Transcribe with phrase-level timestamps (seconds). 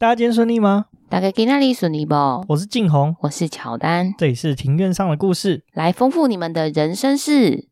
[0.00, 0.84] 大家今天顺利吗？
[1.08, 2.14] 大家今天顺利不？
[2.46, 7.66] 我是静红，我是乔丹，这里是庭院上的故事，来丰富你们的人生事。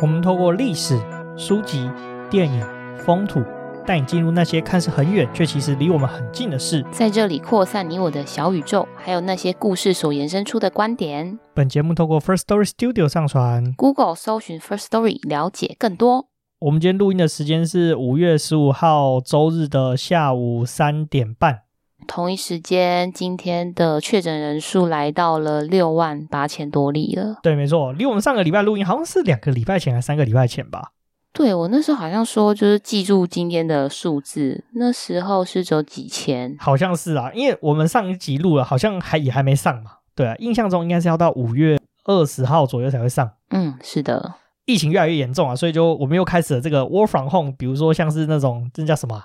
[0.00, 0.96] 我们透过历史、
[1.36, 1.90] 书籍、
[2.30, 2.64] 电影、
[3.04, 3.42] 风土。
[3.86, 11.38] 带你进入那些看似很远，却其实离我们很近的事，在这里扩散你我的小宇宙，还有那些故事所延伸出的观点。
[11.54, 16.28] 本节目透过 First Story Studio 上传，Google 搜寻 First Story 了解更多。
[16.60, 21.62] 我们今天录音的时间是五月十五号周日的下午三点半。
[22.06, 27.38] 同一时间，今天的确诊人数来到了六万八千多例了。
[27.42, 30.92] 对，没错，离我们上个礼拜录音好像是两个礼拜前还是三个礼拜前吧。
[31.34, 39.92] 对，我那时候好像说，就是记住今天的数字，那时候是只有几千，好像是啊，因为我们上一集录了，好像还也还没上嘛。
[40.14, 43.30] 对啊，印象中应该是要到五月二十号左右才会上。
[43.48, 44.34] 嗯，是的，
[44.66, 49.22] 疫情越来越严重啊，所以就我们又开始了这个 work from home，比如说像是那种这叫什么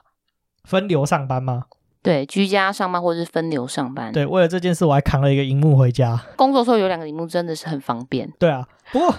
[0.64, 1.66] 分流上班吗？
[2.02, 4.14] 对，居家上班或者是分流上班。
[4.14, 6.17] 对，为了这件事我还扛了一个荧幕回家。
[6.38, 8.31] 工作时候有两个荧幕真的是很方便。
[8.39, 9.14] 对啊，不过。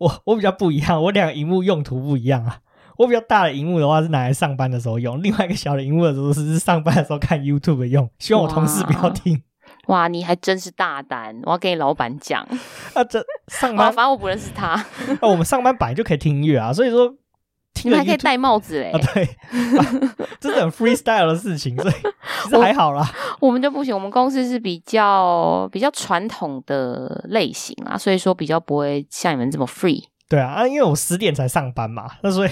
[0.00, 2.58] 我我比较不一样，我两个荧幕用途不一样啊。
[2.96, 8.10] 我比较大的荧幕的话是拿来上班的时候用，另外一个小的荧幕的时候是上班的时候看 YouTube 用。
[8.18, 9.42] 希望我同事不要听。
[9.86, 11.40] 哇，你还真是大胆！
[11.44, 12.42] 我要跟你老板讲。
[12.94, 14.68] 啊，这 上班反正我不认识他。
[15.20, 17.14] 啊，我们上班本来就可以听音乐啊，所以说。
[17.84, 18.90] 你们还可以戴帽子嘞！
[18.90, 19.28] 啊，对，
[20.40, 21.94] 这是很 freestyle 的事情，所以
[22.44, 23.08] 其实还好啦。
[23.40, 30.04] 我们就不行，我们公司是比较比较传统的类型啊，所以说比较不会像你们这么 free。
[30.30, 32.50] 对啊，啊，因为我十点才上班嘛，那所以，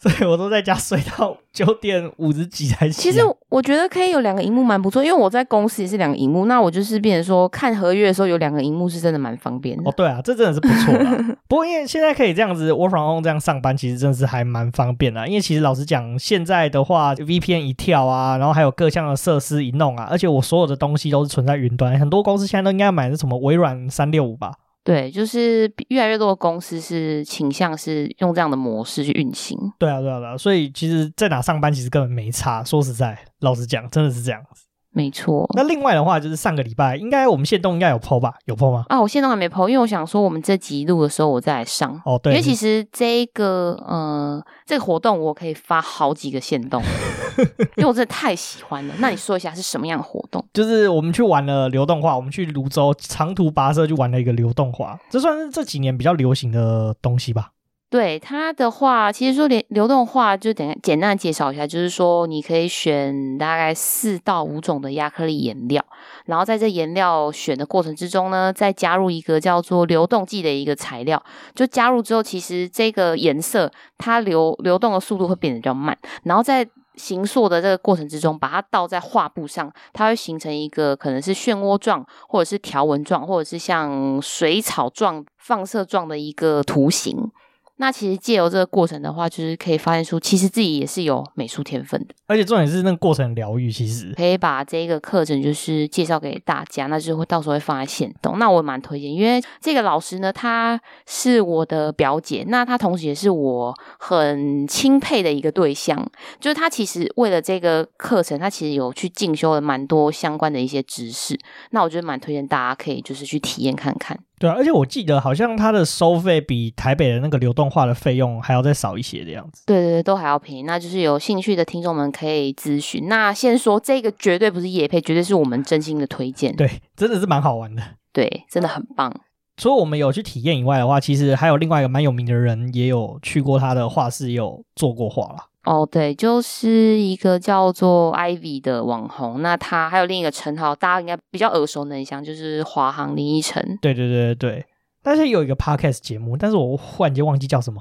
[0.00, 3.00] 所以我都在家睡到 九点五十几才起。
[3.00, 9.88] 其实我觉得可以有两个荧幕蛮不错，因为我在公司也是两个荧幕，那我就是变成说看合约的时候有两个荧幕是真的蛮方便的。
[9.88, 11.36] 哦，对啊，这真的是不错的。
[11.46, 15.28] 不过因为现在可以这样子 work from home 这样上班，其实真的是还蛮方便的。
[15.28, 24.50] 因为其实老实讲，现在的话 VPN 一跳啊，然后还有各项的设施一弄啊，而且我所有的东西都是存在云端，很多公司现在都应该买的什么微软三六五吧。
[24.82, 29.58] 对，就是越来越多的公司是倾向是用这样的模式去运行。
[29.78, 32.64] 对啊，对啊，对啊，所以其实在哪上班其实根本没差。
[32.64, 34.64] 说实在，老实讲，真的是这样子。
[34.92, 38.34] 没错，那另外的话就是上个礼拜，应该我们线动应该有 po 吧？
[38.46, 38.84] 有 po 吗？
[38.88, 42.00] 啊，我线动还没 po，因为我想说我们这集录的时候我再来上。
[42.04, 46.82] 哦，对，因为其实这个呃这个活动我可以发好几个线动，
[47.76, 48.94] 因为我真的太喜欢了。
[48.98, 50.44] 那你说一下是什么样的活动？
[50.52, 57.50] 就是我们去玩了流动化，我们去泸州长途跋涉就玩了一个流动化，这算是这几年比较流行的东西吧。
[57.90, 65.84] 对它的话，其实说流流动化就等简单介绍一下，就是说你可以选大概四到五种的亚克力颜料，
[66.26, 71.20] 然后在这颜料选的过程之中呢，再加入一个叫做流动剂的一个材料，
[71.52, 73.68] 就加入之后，其实这个颜色
[73.98, 76.64] 它流流动的速度会变得比较慢，然后在
[76.94, 87.32] 形塑的这个过程之中，把它倒在画布上，它会形成一个可能是漩涡状，或者是条纹状，或者是像水草状、放射状的一个图形。
[87.80, 92.14] 那其实借由这个过程的话，就是可以发现出，其实自己也是有美术天分的。
[92.26, 98.38] 而且重点是那个过程疗愈，其实可以把这个课程就是介绍给大家，那就会到时候会放在线动。
[98.38, 106.06] 那我也蛮推荐，因为这个老师呢，他是我的表姐，那他同时也是我很钦佩的一个对象。
[106.38, 111.34] 就是他其实为了这个课程，他其实有去进修了蛮多相关的一些知识。
[111.70, 114.20] 那我觉得蛮推荐大家可以就是去体验看看。
[114.40, 119.62] 对啊，而且我记得好像它的收费比台北的那个流动化的费用还要再少一些的样子。
[119.66, 120.62] 对对对，都还要便宜。
[120.62, 123.06] 那就是有兴趣的听众们可以咨询。
[123.06, 126.56] 那先说这个绝对不是业配，绝对是我们真心的推荐。
[126.56, 127.82] 对，真的是蛮好玩的。
[128.14, 129.14] 对，真的很棒。
[129.58, 135.44] 除了我们有去体验以外的话，其实还有另外一个蛮有名的人也有去过他的画室，也有做过画啦。
[135.64, 143.78] 哦，对，就是一个叫做 Ivy 的网红，那他还有另一个称号，大家应该比较耳熟能详，就是华航林依晨。
[143.82, 144.64] 对对对对，
[145.02, 147.80] 但是有一个 Podcast 节目，但是我忽然间忘记叫什么。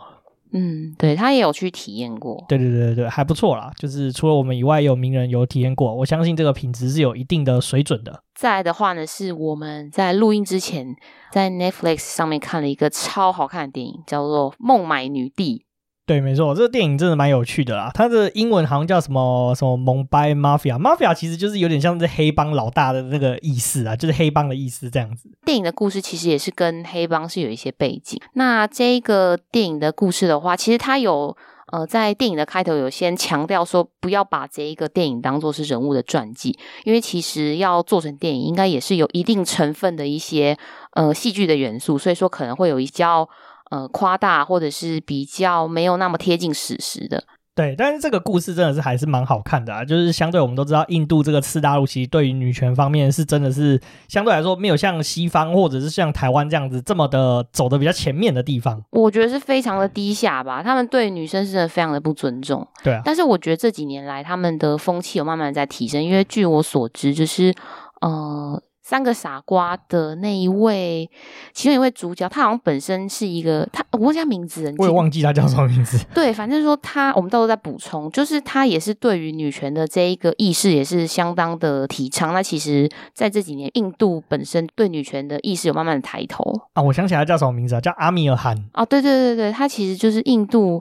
[0.51, 2.43] 嗯，对，他也有去体验过。
[2.49, 3.71] 对对对对，还不错啦。
[3.77, 8.23] 就是除了我们以外，也有名人有体验过，我相信这个品质是有一定的水准的。
[8.33, 10.95] 再来的话呢，是我们在录音之前
[11.31, 15.65] 在 Netflix 上面看了一个超好看的电影，叫做《孟买女帝》。
[16.09, 17.91] 对，没错，这个电影真的蛮有趣的啦。
[17.93, 25.29] 它的英文好像叫什么什么蒙拜 Mafia，Mafia 其实就是有点像是黑帮老大的那个意思啊，就是黑帮的意思这样子。
[25.45, 28.19] 电影的故事其实也是跟黑帮是有一些背景。
[28.33, 31.37] 那这个电影的故事的话，其实它有
[31.71, 40.57] 呃，在电影的开头有先强调说，不要把这一个电影当做是人物的传记，因为其实要做成电影，应该也是有一定成分的一些
[40.93, 43.29] 呃戏剧的元素，所以说可能会有一较
[43.69, 47.23] 呃夸大，或者是比较没有那么贴近史实的。
[47.55, 49.83] 对，但是这个故事真的是还是蛮好看的啊！
[49.83, 53.77] 就是相对我们都知道，印度这个次大陆其实对于女权方面是真的是
[54.07, 58.81] 相对来说没有像西方或者是像台湾这样子这么的走的比较前面的地方。
[58.91, 62.65] 我觉得是非常的低下吧，他们对女生是真的非常的不尊重。
[62.81, 67.53] 对啊，但是我觉得这几年来他们的风气有慢慢在提升，因为据我所知，就是
[67.99, 68.61] 呃。
[68.89, 71.07] 三个傻瓜的那一位，
[71.53, 76.03] 其中一位主角，他好像本身是一个，他我忘记他名字，我也忘记他叫什么名字。
[76.11, 82.33] 对，反正说他，我们到时候再补充，就是他也是对于女权的这一个意识也是相当的提倡。
[82.33, 86.43] 那其实在这几年，印度本身对女权的意识有慢慢的抬头
[86.73, 86.81] 啊。
[86.81, 87.81] 我想起来叫什么名字啊？
[87.81, 88.57] 叫阿米尔汗。
[88.73, 90.79] 哦，对对对对，他其实就是印度，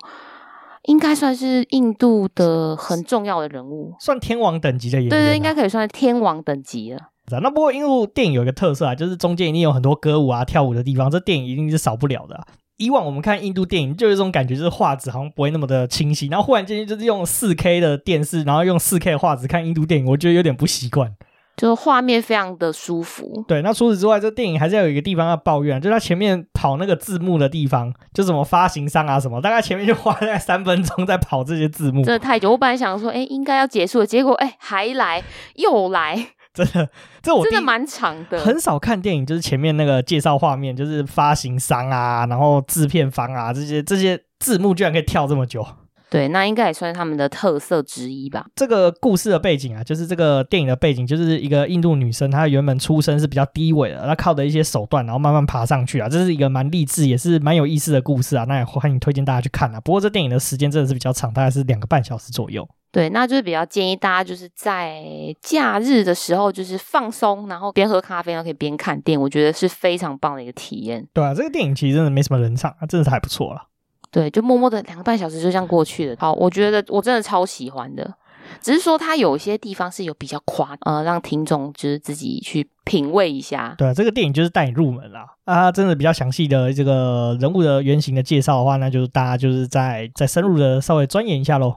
[0.85, 5.11] 应该算是印度的很重要的人物，算天王等级的演员。
[5.11, 6.99] 对对，应该可以算是天王等级了。
[7.43, 12.47] 那不过，印度电影有一个特色啊，就是中间一定有很多歌舞啊、跳舞的地方，这电影一定是少不了的啊。
[12.79, 21.15] 以往我们看印度电影，就有一种感觉，就是画质好像不会那么的清晰，然后忽然间就是用四 K 的电视，然后用四 K 的画质看印度电影，我觉得有点不习惯。
[21.57, 23.45] 就是画面非常的舒服。
[23.49, 32.53] 对，那除此之外，这电影还是要有一个地方要抱怨，就是它前面跑那个字幕的地方，就什么发行商啊什么，大概前面就花了大概三分钟在跑这些字幕，真的太久。
[32.53, 35.25] 我本来想说，哎，应该要结束了，结果哎还来
[35.57, 36.29] 又来。
[36.55, 36.89] 真的，
[37.23, 38.39] 这我真的蛮长的。
[38.41, 45.67] 很少看电影，就是前面那个介绍画面，就是发行商啊，然后制片方啊，这些这些字幕居然可以跳这么久。
[46.11, 48.47] 对，那应该也算是他们的特色之一吧。
[48.57, 56.09] 这个故事的背景啊，就是这个电影的背景，就是一个印度女生，她原本出身是比较低微的，她靠的一些手段，然后慢慢爬上去啊。
[56.09, 58.45] 这是一个蛮励志，也是蛮有意思的故事啊。
[58.45, 59.79] 那也欢迎推荐大家去看啊。
[59.83, 62.67] 不过这电影的时间真的是比较长，大概是两个半小时左右。
[62.91, 65.05] 对，那就是比较建议大家就是在
[65.41, 71.07] 假日的时候，就是放松，然后边喝咖啡，然后可以边看电影，我觉得是非常棒的一个体验。
[71.13, 73.67] 对啊，这个电影其实真的没什么人场，真的是还不错了。
[74.11, 76.17] 对，就默默的两个半小时就这样过去了。
[76.19, 78.15] 好，我觉得我真的超喜欢的，
[78.63, 83.75] 只是说它有一些地方是有比较夸，呃，让听众就是自己去品味一下。
[83.77, 85.27] 对啊，这个电影就是带你入门啦。
[85.45, 91.77] 啊，真的比较详细的这个人物的原型的介绍的话，那就是大家就是再再深入的稍微钻研一下喽。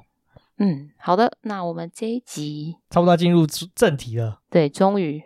[0.64, 4.40] 嗯，好的，那我们这一集差不多要进入正题了。
[4.48, 5.20] 对，终于。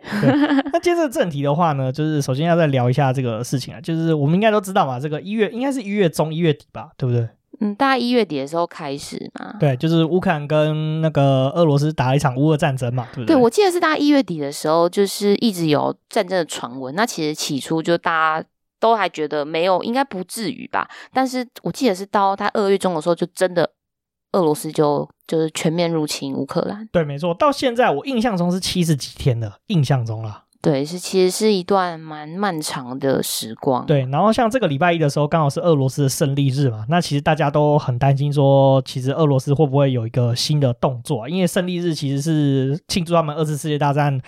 [0.72, 7.28] 那接着正题的话呢，就是首先要再聊一下这个事情啊，就是我们应该都知道嘛，这个一月应该是一月中一月底吧，对不对？
[7.60, 9.56] 嗯，大概一月底的时候开始嘛。
[9.60, 13.34] 对，就是乌克兰跟那个俄罗斯打了一场乌俄战争嘛，对不对？
[13.34, 16.94] 对，我记得是大概一月底的时候，就是一直有战争的传闻。
[16.94, 18.48] 那其实起初就大家
[18.80, 20.88] 都还觉得没有，应该不至于吧。
[21.12, 23.70] 但是我记得是到他二月中的时候，就真的。
[24.32, 27.32] 俄罗斯就就是全面入侵乌克兰，对，没错。
[27.32, 30.42] 到现在我印象中是七十几天的，印象中啦。
[30.62, 33.86] 对，是其实是一段蛮漫长的时光。
[33.86, 41.22] 对，然后像这个礼拜一的时候，刚好是俄罗斯的胜利日嘛，那其实大家都很担心说，其实俄罗斯会不会有一个新的动作？
[41.22, 44.20] 啊因为胜利日其实是庆祝他们二次世界大战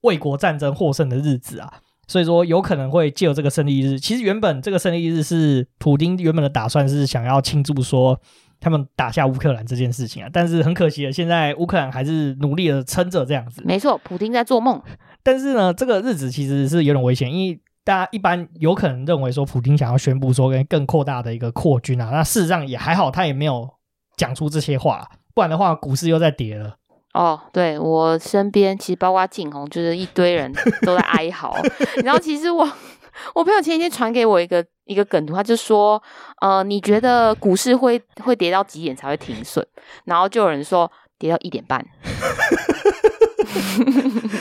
[0.00, 1.70] 卫国战争获胜的日子啊，
[2.08, 3.98] 所以说有可能会借由这个胜利日。
[3.98, 8.18] 其实原本这个胜利日是普丁原本的打算是想要庆祝说。
[8.62, 13.60] 他们打下乌克兰这件事情啊，但是很可惜的，现在乌克兰还是努力的撑着这样子。
[13.64, 14.80] 没错，普丁在做梦。
[15.24, 22.10] 但是呢，这个日子其实是有点危险，因为大家一般有可能认为说，普京想要宣布说跟更扩大的一个扩军啊。
[22.12, 23.68] 那事实上也还好，他也没有
[24.16, 26.76] 讲出这些话，不然的话，股市又在跌了。
[27.14, 31.56] 哦，对，我身边其实包括景红，就是一堆人都在哀嚎。
[32.04, 32.66] 然后其实我。
[33.34, 36.02] 我朋友前几天传给我一个一个梗图，他就说，
[36.40, 39.64] 呃，你觉得股市会会跌到几点才会停损？
[40.04, 41.84] 然后就有人说跌到一点半。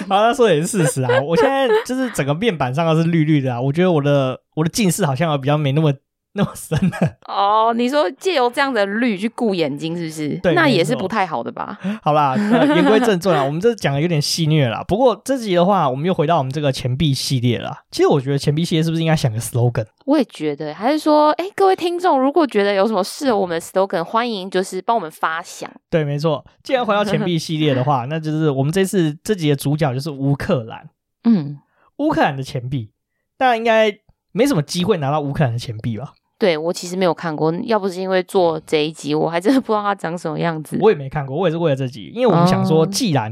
[0.08, 1.22] 好，他说也是事实啊。
[1.22, 5.94] 我现在就是整个面板上都是绿绿的啊，我觉得我的我的近视好像比较没那么。
[6.34, 10.30] 那么深的哦，你说借由这样的绿去顾眼睛，是不是？
[10.38, 11.78] 对，那也是不太好的吧？
[12.02, 14.82] 好啦，言归正传啊，我们这讲的有点戏虐了。
[14.88, 17.80] 不过这集的话，我们又回到我们这个钱币系列了。
[17.92, 19.86] 其实我觉得钱币系列是不是应该想个 slogan？
[20.06, 25.70] 我也觉得，还是说，哎，各位听众，如果觉得有什么适合我们的 slogan，欢迎就是帮我们发想。
[25.90, 26.46] 对，没错。
[26.64, 30.90] 既然回到钱币系列的话， 那就是我们这次这集的主角就是乌克兰。
[31.26, 31.60] 嗯，
[31.98, 32.92] 乌克兰的钱币，
[33.38, 33.94] 大家应该
[34.32, 36.14] 没什么机会拿到乌克兰的钱币吧？
[36.42, 40.76] 对，我其实没有看过，要不是因为做这一集，我还真的不知道它长什么样子。
[40.82, 43.32] 我也没看过，我也是为了这集，因为我们想说，既然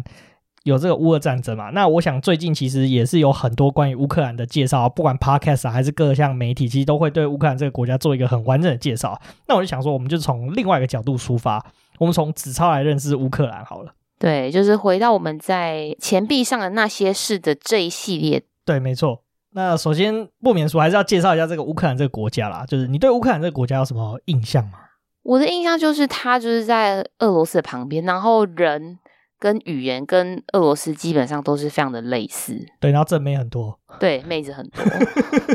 [0.61, 9.19] 有这个乌俄战争嘛，那我想最近其实也是有很多关于乌克兰的介绍，不管 Podcast 啊还是各项媒体，其实都会对乌克兰这个国家做一个很完整的介绍。
[9.47, 11.65] 那我就想说，我们就从另外一个角度出发，
[11.97, 13.91] 我们从纸钞来认识乌克兰好了。
[14.19, 18.43] 对，就是回到我们在钱币上的那些事的这一系列。
[18.63, 19.23] 对，没错。
[19.51, 22.65] 那首先不免说，还是要介绍一下这个乌克兰这个国家啦。
[22.65, 24.79] 就是你对乌克兰这个国家有什么印象吗？
[25.23, 28.99] 我的印象就是它就是在俄罗斯的旁边，然后人。
[29.41, 34.83] 跟语言跟俄罗斯基本上都是非常的类似，对，然后正妹很多，对，妹子很多。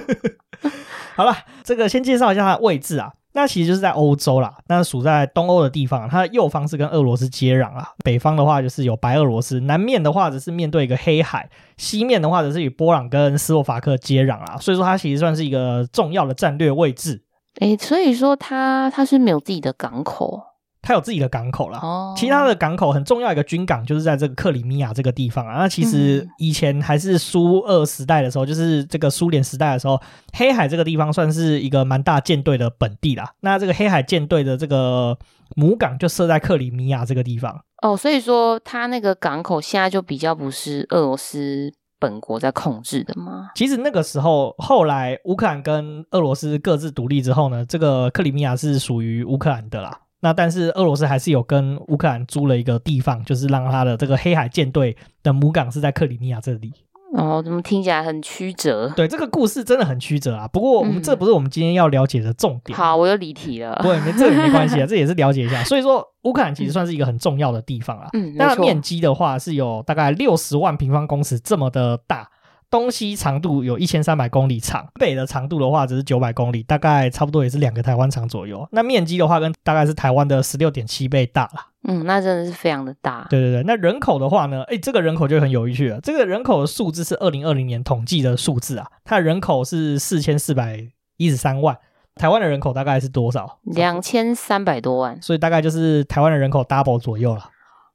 [1.14, 17.24] 好了，这个先介绍一下它的位置啊，那其实就是在欧洲啦，那属在东欧的地方，它的右方是跟俄罗斯接壤啊，北方的话就是有白俄罗斯，南面的话则是面对一个黑海，西面的话则是与波朗跟斯洛伐克接壤啊，所以说它其实算是一个重要的战略位置。
[17.60, 20.40] 诶，所以说它它是没有自己的港口。
[20.84, 21.80] 它有自己的港口啦，
[22.14, 25.56] 其他的港口很重要一个军港就是在这个克里米亚这个地方啊。
[25.56, 29.98] 那其实以前还是苏俄时代的时候，就是这个苏联时代的时候，
[30.34, 33.32] 黑海这个地方算是一个蛮大舰队的本地啦。
[33.40, 35.16] 那这个黑海舰队的这个
[35.56, 37.64] 母港就设在克里米亚这个地方。
[37.82, 43.50] 哦，所以说它那个港口现在就比较不是俄罗斯本国在控制的吗？
[43.54, 49.98] 其实那个时候，后来乌克兰跟俄罗斯各自独立之后呢，这个克里米亚是属于乌克兰的啦。
[50.25, 56.73] 那但是俄罗斯还是有跟乌克兰租了一个地方，就是让他的这个黑海舰队的母港是在克里米亚这里。
[57.12, 58.90] 哦，怎么听起来很曲折？
[58.97, 60.49] 对，这个故事真的很曲折啊。
[60.49, 62.75] 不过我们这不是我们今天要了解的重点。
[62.75, 63.78] 嗯、好，我又离题了。
[63.83, 65.62] 对，没这也没关系啊，这也是了解一下。
[65.64, 68.09] 所以说，乌克兰其实算是一个很重要的地方啊。
[68.14, 72.26] 嗯，那面积的话是有大概六十万平方公尺这么的大。
[72.75, 78.69] 东西长度有一千三百公里长，北的长度的话只是九百公里，大概差不多也是两个台湾长左右。
[78.73, 81.69] 那面积的话，跟大概是台湾的十六点七倍大啦。
[81.85, 83.28] 嗯，那真的是非常的大。
[83.31, 84.64] 对对对，那人口的话呢？
[84.64, 86.00] 哎，这个人口就很有趣了。
[86.00, 90.85] 这个人口的数字是二零二零年统计的数字啊，它的人口是四千四百
[91.16, 91.78] 一十三万。
[92.16, 93.61] 台湾的人口大概是多少？
[93.62, 95.23] 两千三百多万。
[95.23, 97.50] 所以大概就是台湾的人口 double 左右了。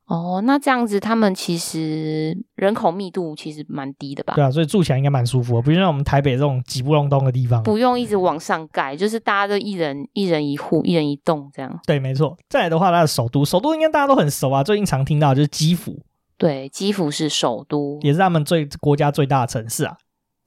[0.10, 4.34] 哦，那这样子，他们其实人口密度其实蛮低的吧？
[4.34, 11.80] 对啊，所以住起来应该蛮舒服的，不像我们台北这种挤不隆咚的地方，不用一直往上盖，就是大家都一人一人一户，一人一栋这样。
[11.86, 12.36] 对，没错。
[12.50, 16.02] 再来的话，它的首都，首都应该大家都很熟啊，最近常听到就是基辅。
[16.40, 19.96] 对，基辅是首都，也是他们最国家最大的城市啊。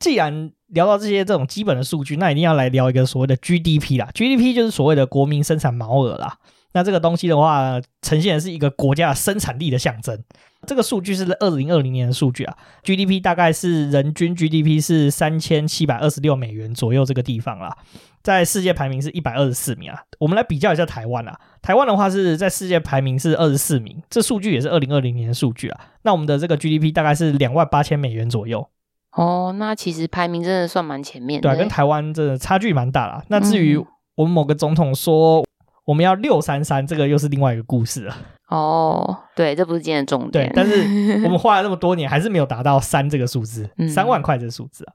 [0.01, 6.37] 既然聊到这些这种基本的数据，那一定要来聊一个所谓的 GDP 啦，GDP 就是所谓的国民生产毛额啦。
[6.73, 10.23] 那这个东西的话，呈现的是一个国家的生产力的象征。
[10.67, 17.77] 这个数据是二零二零年的数据啊，GDP 大概是人均 GDP 是三千七百二十六美元左右这个地方啦，
[18.23, 19.99] 在世界排名是一百二十四名啊。
[20.21, 25.81] 我们来比较一下台湾啊，台湾的话是在世界排名是二十四名，这数据也是二零二零年的数据啊。
[26.03, 28.69] 那我们的这个 GDP 大概是两万八千美元左右。
[29.17, 31.49] 哦，那其实排名真的算蛮前面的。
[31.49, 33.25] 对啊，跟台湾真的差距蛮大啦。
[33.29, 33.77] 那至于
[34.15, 35.45] 我们某个总统说。
[35.85, 38.17] 我们要六三三，这个又是另外一个故事了。
[38.49, 40.47] 哦，对，这不是今天的重点。
[40.49, 44.93] 对，但是我们 花了那么多年，还是没有达到三这个数字，三万块这个数字啊。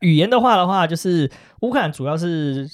[0.00, 1.30] 语言的话的话，就是
[1.60, 2.66] 乌克兰主要是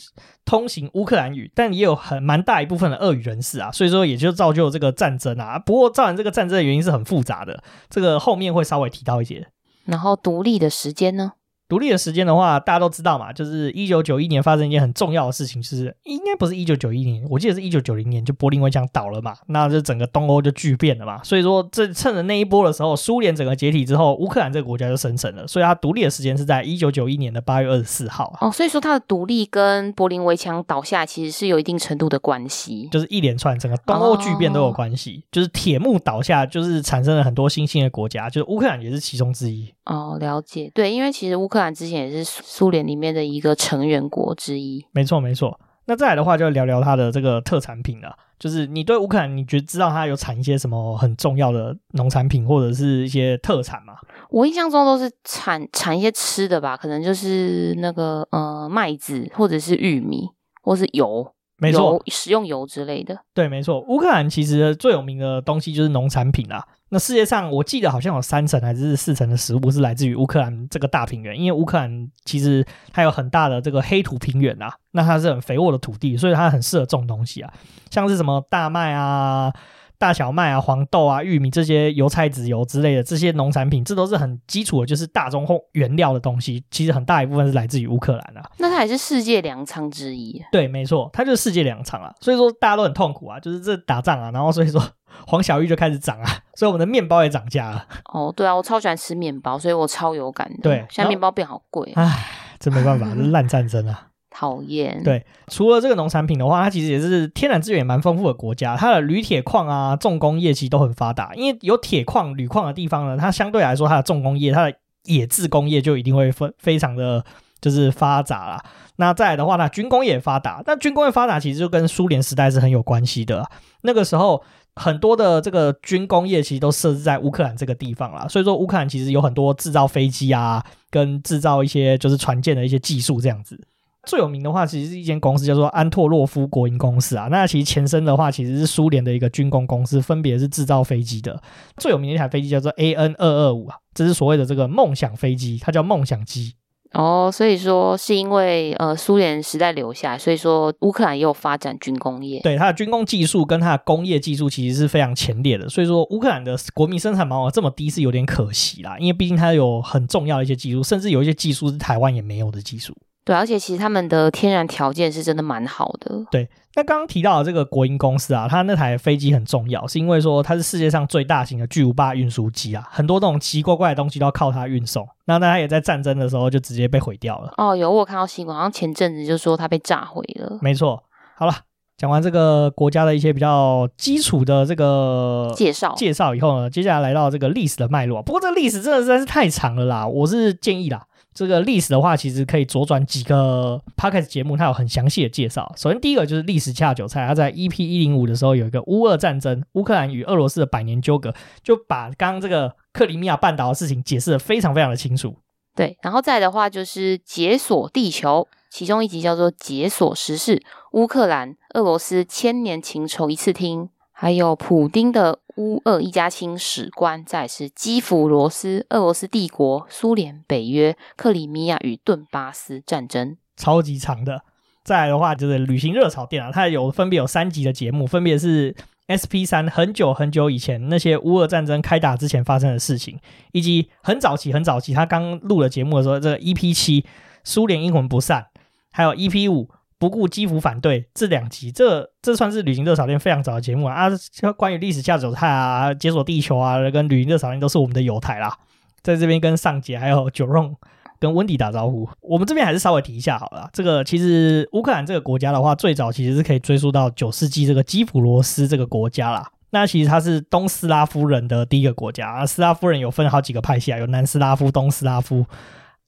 [0.44, 5.58] 通行乌克兰语，但也有很蛮大一部分的俄语人士啊，所以说也就造就这个战争啊。
[5.58, 9.48] 不过造成这个战争的原因是很复杂的，这个后面会稍微提到一些。
[9.86, 11.32] 然后独立的时间呢？
[11.68, 21.22] 独立的时间的话，大家都知道嘛，就是一九九一年发生一件很重要的事情，就是应该不是一九九一年，我记得是一九九零年，就柏林围墙倒了嘛，那就整个东欧就巨变了嘛。
[21.24, 28.36] 所以说，这趁着那一波的时候，苏联整个解体之后，乌克兰这个国家就生成了，所以它独立的时间是在一九九一年的八月二十四号。
[28.40, 39.72] 哦，所以说它的独立跟柏林围墙倒下其实是有一定程度的关系，就是一连串整个东欧巨变都有关系，哦、就是铁幕倒下，就是产生了很多新兴的国家，就是乌克兰也是其中之一。
[39.84, 44.84] 哦，了解，对，因为其实乌克兰之前也是苏联里面的一个成员国之一。
[44.92, 45.58] 没错，没错。
[45.88, 48.16] 那再来的话，就聊聊它的这个特产品了。
[48.38, 53.94] 就是你对乌克兰，你觉得知道它有产一些什么很重要的农产品或者是一些特产吗？
[54.28, 60.28] 我印象中都是产产一些吃的吧，可能就是那个呃麦子，或者是玉米，
[60.62, 61.32] 或是油。
[61.58, 63.18] 没错，食用油之类的。
[63.32, 63.80] 对，没错。
[63.88, 66.62] 乌克兰其实最有名的东西就是农产品啦。
[66.88, 77.52] 那世界上，我记得好像有三成还是四成的食物是来自于乌克兰这个大平原，因为乌克兰其实它有很大的这个黑土平原啊，那它是很肥沃的土地，所以它很适合种东西啊，
[77.90, 79.52] 像是什么大麦啊、
[79.98, 86.64] 大小麦啊、黄豆啊、玉米这些油菜籽油之类的这些农产品，这都是很基础的，就是大宗原料的东西。
[86.70, 88.50] 其实很大一部分是来自于乌克兰啊。
[88.58, 90.42] 那它也是世界粮仓之一。
[90.52, 92.12] 对，没错，它就是世界粮仓啊。
[92.20, 94.82] 所以说大家都很痛苦啊，就是这打仗啊，然后所以说
[95.26, 97.86] 黄小玉就开始涨啊，所以我们的面包也涨价了。
[98.12, 100.58] 哦，对啊，我超喜欢吃面包，所以我超有感的。
[100.62, 101.92] 对，现在面包变好贵。
[101.96, 102.26] 唉，
[102.58, 104.05] 这没办法， 烂战争啊。
[104.36, 105.02] 讨厌。
[105.02, 108.76] 对，除了这个农产品的话，它其实也是天然资源也蛮丰富的国家。
[108.76, 111.32] 它的铝铁矿啊，重工业其实都很发达。
[111.34, 117.24] 因为有铁矿、铝矿的地方呢，它相对来说，它的重工业、它的冶制工业就一定会非非常的
[117.62, 118.62] 就是发达啦。
[118.96, 120.62] 那再来的话呢，军工业也发达。
[120.66, 123.42] 那军工业发达其实就跟苏联时代是很有关系的。
[123.80, 124.42] 那个时候
[124.74, 128.26] 很多的这个军工业其实都设置在乌克兰这个地方啦。
[128.28, 133.58] 所以说乌克兰其实有很多制造飞机啊，跟制造一些就是船舰的一些技术这样子。
[134.06, 137.28] 最有名的话，其实是一间公司叫做安托洛夫国营公司啊。
[137.30, 141.42] 那其实前身的话，其实是苏联的一个军工公司，分别是制造飞机的。
[141.76, 146.54] 最有名的一台飞机叫做 AN 二二五啊，这是所谓的这个梦想飞机，它叫梦想机。
[146.92, 152.40] 哦，所以说是因为呃苏联时代留下来，所以说乌克兰也有发展军工业。
[152.40, 155.68] 对，它的军工技术跟它的工业技术其实是非常前列的。
[155.68, 162.94] 所以说乌克兰的国民生产毛额这么低是有点可惜啦，因为毕竟它有很重要的一些技术，甚至有一些技术是台湾也没有的技术。
[163.26, 166.24] 对，而且其实他们的天然条件是真的蛮好的。
[166.30, 175.04] 对，那刚刚提到的这个国营公司啊，它那台飞机很重要，是因为说它是世界上最大型的巨无霸运输机啊，很多这种奇奇怪怪的东西都要靠它运送。
[175.24, 177.52] 那它也在战争的时候就直接被毁掉了。
[177.56, 180.56] 哦，有我有看到新闻，好像前阵子就说它被炸毁了。
[180.62, 181.02] 没错。
[181.36, 181.52] 好了，
[181.96, 188.22] 讲完这个国家的一些比较基础的这个介绍介绍以后呢，接下来来到这个历史的脉络。
[188.22, 191.04] 不过这个历史真的实在是太长了啦，我是建议啦。
[191.36, 195.70] 这个历史的话，其实可以左转几个 podcast 节目，它有很详细的介绍。
[195.76, 205.36] 首先，第一个就是历史恰韭菜，它在 EP 一零五的时候有一个乌俄战争，乌克兰与俄罗斯的百年纠葛，就把刚刚这个克里米亚半岛的事情解释得非常非常的清楚。
[205.74, 210.62] 对，然后再的话就是解锁地球，其中一集叫做解锁时事，
[210.92, 213.90] 乌克兰俄罗斯千年情仇一次听。
[214.18, 224.40] 还有普丁的乌俄一家亲史观，再是基辅罗斯、俄罗斯帝国、苏联、北约、克里米亚与顿巴斯战争，超级长的。
[224.82, 228.74] 再来的话就是旅行热潮店啊，它有分别有三集的节目，分别是
[229.12, 233.18] SP 三很久很久以前那些乌俄战争开打之前发生的事情，
[233.52, 237.04] 以及很早期很早期他刚录了节目的时候，这个 EP 七
[237.44, 238.46] 苏联阴魂不散，
[238.90, 239.68] 还有 EP 五。
[239.98, 244.08] 不顾基辅反对这两集，这这算是旅行热炒店非常早的节目啊！
[244.42, 248.58] 啊，关于历史下酒菜啊、解锁地球啊，跟旅行热炒店都是我们的友台啦。
[249.02, 250.74] 在这边跟上节还有九荣
[251.18, 252.06] 跟温迪打招呼。
[252.20, 253.70] 我们这边还是稍微提一下好了。
[253.72, 259.48] 这个其实乌克兰这个国家的话，最早其实是可以追溯到九世纪这个基辅罗斯这个国家啦。
[259.70, 262.44] 那其实它是东斯拉夫人的第一个国家啊。
[262.44, 265.46] 斯拉夫人有分好几个派系啊，有南斯拉夫、东斯拉夫。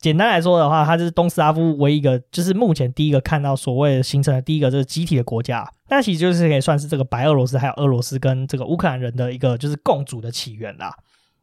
[0.00, 5.68] 简单来说的话，它是东斯拉夫唯一一个，就是目前第一个看到所谓形成的第一个这个集体的国家。
[5.88, 10.94] 那其实就是可以算是这个白俄罗斯还有俄罗斯跟这个乌克兰人的一个就是共主的起源啦。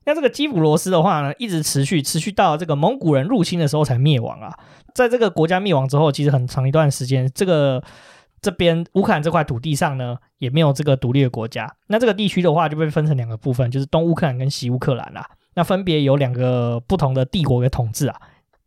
[0.05, 4.53] 那这个基辅罗斯的话呢，一直持续持续到这个蒙古人入侵的时候才灭亡啊。
[4.93, 7.83] 在这个国家灭亡之后，其实很长一段时间，这个
[8.39, 11.75] 这边乌克兰这块土地上呢，也没有这个独立的国家。
[11.87, 15.27] 那这个地区的话就被分成两个部分，就是东乌克兰跟西乌克兰啦。
[15.55, 18.15] 那分别有两个不同的帝国给统治啊。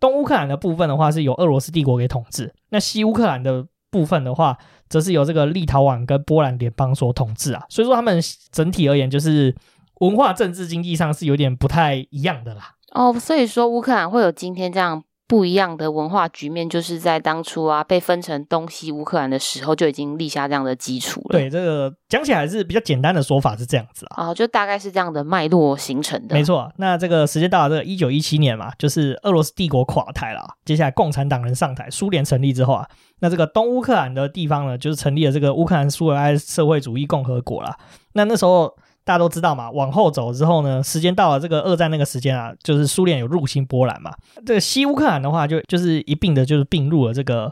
[0.01, 4.57] 东乌克兰的部分的话，是由俄罗斯帝国给统治；那西乌克兰的部分的话，
[4.89, 7.65] 则是由这个立陶宛跟波兰联邦所统治啊。
[7.69, 8.21] 所以说，他们
[8.53, 9.55] 整体而言，就是
[10.01, 12.75] 文化、政治、经济上是有点不太一样的啦。
[12.93, 15.03] 哦，所以说乌克兰会有今天这样。
[15.29, 21.39] 不一样的文化局面，就是在当初啊被分成东西乌克兰的时候就已经立下这样的基础了。
[21.39, 26.35] 对，这个讲起来是比较简单的说法是这样子啊，哦，就大概是这样的脉络形成的。
[26.35, 32.89] 没错，那这个时间到了这个一九一七年嘛，就是俄罗斯帝国垮台了，接下来共产党人上台，苏联成立之后啊，
[33.21, 37.77] 那这个东乌克兰的地方呢，就是成立了这个乌克兰苏维埃社会主义共和国了。
[38.15, 38.75] 那那时候。
[39.09, 44.13] 大家都知道嘛，往后走之后呢，时间到了这个二战那个时间啊，就是苏联有入侵波兰嘛。
[44.45, 47.51] 这个西乌克兰的话就，就是一并的，就是并入了这个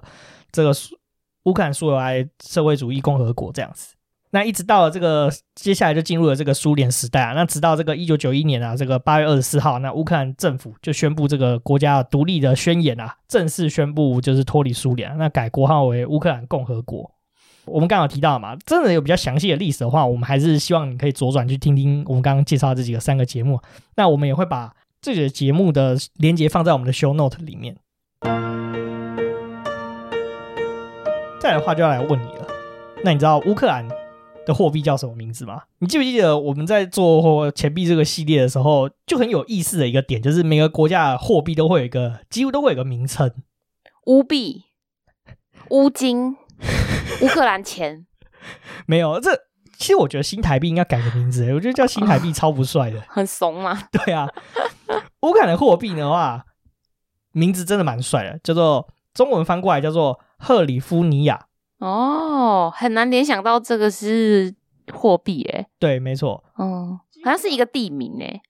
[0.52, 0.94] 这个苏
[1.44, 3.94] 乌克兰苏维埃社会主义共和国这样子。
[4.32, 7.32] 那一直到了这个接下来就进入了这个苏联时代啊。
[7.32, 17.15] 那直到这个一九九一年啊，这个八月二十四号，那乌克兰政府就宣布这个国家独立的宣言啊，正式宣布就是脱离苏联，那改国号为乌克兰共和国。
[17.66, 23.60] 我们刚好提到嘛，真的有比较详细的历史的话，我们还是希望你可以左转去听听我们刚刚介绍的这几个三个节目。
[23.96, 27.76] 那我们也会把这个节目的连接放在我们的 show note 里面。
[31.40, 32.46] 再来的话就要来问你了，
[33.04, 33.86] 那你知道乌克兰
[34.46, 35.62] 的货币叫什么名字吗？
[35.80, 43.30] 你记不记得我们在做钱币这个系列的时候，就很有意思的一个点，就是每个国家的货币都会有一个，几乎都会有一个名称，
[44.06, 44.64] 乌币、
[45.70, 46.36] 乌金、
[47.22, 48.06] 乌克兰钱，
[48.86, 49.30] 没有这。
[49.78, 53.78] 其实我觉得新台币应该改个名字， 我觉得叫新台币超不帅的， 很怂嘛。
[53.92, 54.26] 对啊，
[55.20, 56.44] 乌克兰的货币的话，
[57.32, 61.46] 名字真的蛮帅的，叫做中文翻过来叫做赫里夫尼亚。
[61.78, 64.54] 哦，很难联想到这个是
[64.90, 65.66] 货币诶。
[65.78, 66.42] 对，没错。
[66.58, 68.40] 嗯，好像是一个地名诶。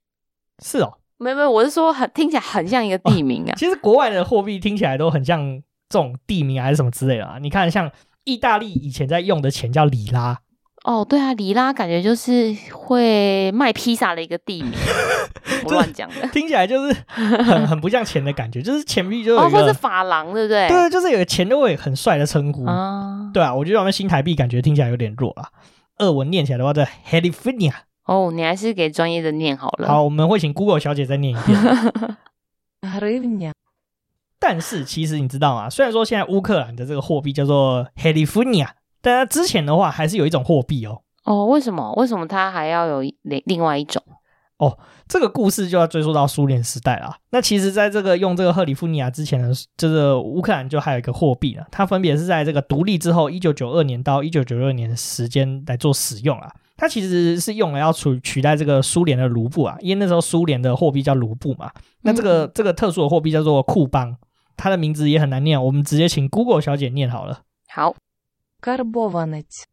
[0.63, 3.53] 是哦，没有没有，我是说很听起来很像一个地名啊。
[3.57, 7.39] 其实国外的货币听起来都很像这种地名还是什么之类的啊。
[7.41, 7.91] 你看，像
[8.27, 10.41] 意大利以前在用的钱叫里拉。
[10.85, 14.73] 哦，对啊，里拉感觉就是会卖披萨的一个地名，
[15.65, 20.69] 我乱讲的，听起来就是很 很不像钱的感觉，就是钱币就有一个，哦，或是法郎，对不对？
[20.69, 23.29] 对，就是有个钱都会很帅的称呼啊。
[23.35, 25.49] 对啊，我觉得我们新台币感觉听起来有点弱啊。
[25.99, 27.73] 俄文念起来的话叫 Hryvnia。
[28.05, 29.89] 哦，你还是给专业的念好了。
[29.89, 31.59] 好，我们会请 Google 小姐再念一遍。
[34.39, 35.71] 但是其实你知道吗？
[35.71, 38.69] 虽然说现在乌克兰的这个货币叫做 Hryvnia。
[39.03, 41.03] 但它之前的话，还是有一种货币哦。
[41.23, 41.93] 哦，为什么？
[41.93, 44.03] 为什么它还要有另另外一种？
[44.57, 47.15] 哦，这个故事就要追溯到苏联时代了。
[47.31, 51.65] 那其实，在这个用这个赫里夫尼亚之前呢，就是乌克兰就还有一个货币了。
[51.71, 56.51] 它分别是在这个独立之后，一九九二年到一九九六年的时间来做使用啊。
[56.77, 61.71] 它其实是用来要取取代这个苏联的卢布啊，因为那时候苏联的货币叫卢布嘛。
[62.03, 64.17] 那这个、嗯、这个特殊的货币叫做库邦，
[64.57, 67.43] 它的名字也很难念，我们直接请 Google 小姐念好了。
[67.69, 67.95] 好
[68.61, 69.65] ，Karbonets。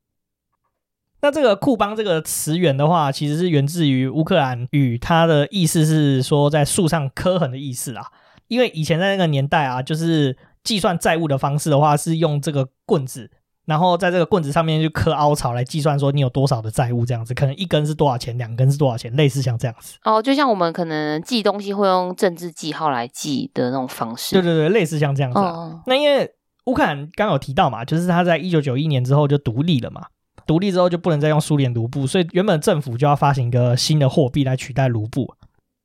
[1.22, 8.06] 那这个库邦这个词源的话，其实是源自于乌克兰语，它的意思是说在树上刻痕的意思啊。
[8.50, 13.32] 因为以前在那个年代啊，就是计算债务的方式的话，是用这个棍子，
[13.66, 19.98] 然后在这个棍子上面就刻凹槽来计算说你有多少的债务这样子，可能一根是多少钱，两根是多少钱，类似像这样子。
[20.04, 24.36] 哦，就像我们可能记东西会用政治记号来记的那种方式。
[24.36, 25.40] 对对对，类似像这样子。
[25.40, 25.82] 哦。
[25.86, 26.30] 那因为
[26.66, 30.08] 乌克兰刚有提到嘛，就是他在一九九一年之后就独立了嘛，
[30.46, 35.34] 独立之后就不能再用苏联卢布，所以原本政府就要发行一个新的货币来取代卢布。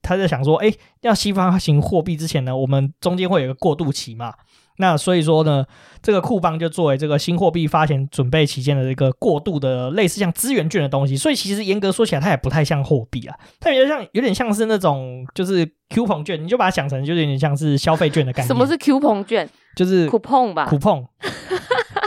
[0.03, 4.33] 他在想说，哎，要新发行货币之前呢，我们中间会有一个过渡期嘛，
[4.79, 5.65] 那所以说呢，
[6.01, 18.47] 这个库邦就作为这个新货币发行准备期间的这个过渡的类似像资源券的东西，所以其实严格说起来，它也不太像货币啊，它有点像有点像是那种就是 coupon 券，你就把它想成就有点像是消费券的概念。
[18.47, 19.49] 什么是 coupon 券？
[19.77, 21.07] 就是 coupon 吧，coupon，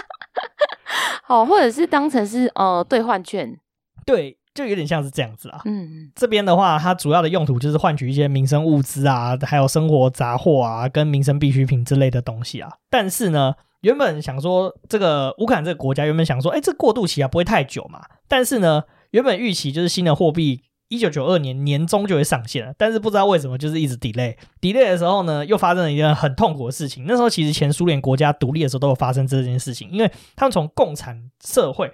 [1.24, 3.58] 好，或者是当成是呃兑换券，
[4.06, 5.62] 对，就有点像是这样子啊。
[5.66, 12.72] 嗯，这边的话，它主要的用途就是换取一些民生物资啊，还有生活杂货啊，跟民生必需品之类的东西啊。
[12.90, 18.02] 但是呢，原本想说这个乌克兰这个国家原本想说，哎，这过渡期啊不会太久嘛。
[18.28, 20.62] 但是呢，原本预期就是新的货币。
[20.92, 24.36] 一九九二年年中就会上线了，但是不知道为什么就是一直 delay。
[24.60, 27.06] delay 的时候呢，又发生了一件很痛苦的事情。
[27.08, 31.90] 那时候其实前苏联国家独立的时候都有发生这件事情，因为他们从共产社会。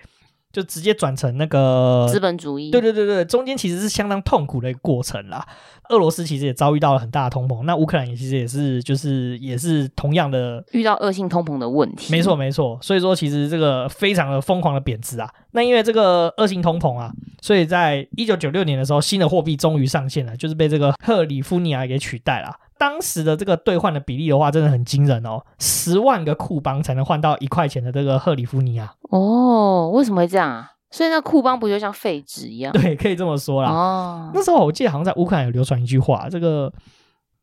[0.58, 5.48] 就直接转成那个资本主义，对对对对，中间其实是相当痛苦的一个过程啦。
[5.90, 12.12] 俄罗斯其实也遭遇到了很大的通膨，那乌克兰也其实也是就是也是同样的遇到恶性通膨的问题。
[12.12, 15.30] 没错没错，所以说其实这个非常的疯狂的贬值啊。
[15.52, 22.52] 那因为这个恶性通膨啊，所以在一九九六年的时候，新的货币终于上线了，就是被这个赫里夫尼亚给取代了。
[22.78, 28.94] 当时的这个兑换的比例的话，真的很惊人哦，十万个库邦才能换到一块钱的这个赫里夫尼亚。
[29.10, 30.72] 哦，为什么会这样啊？
[30.90, 32.72] 所以那库邦不就像废纸一样？
[32.72, 33.70] 对，可以这么说啦。
[33.70, 36.72] 哦，那时候我记得好像在乌克兰有流传一句话，这个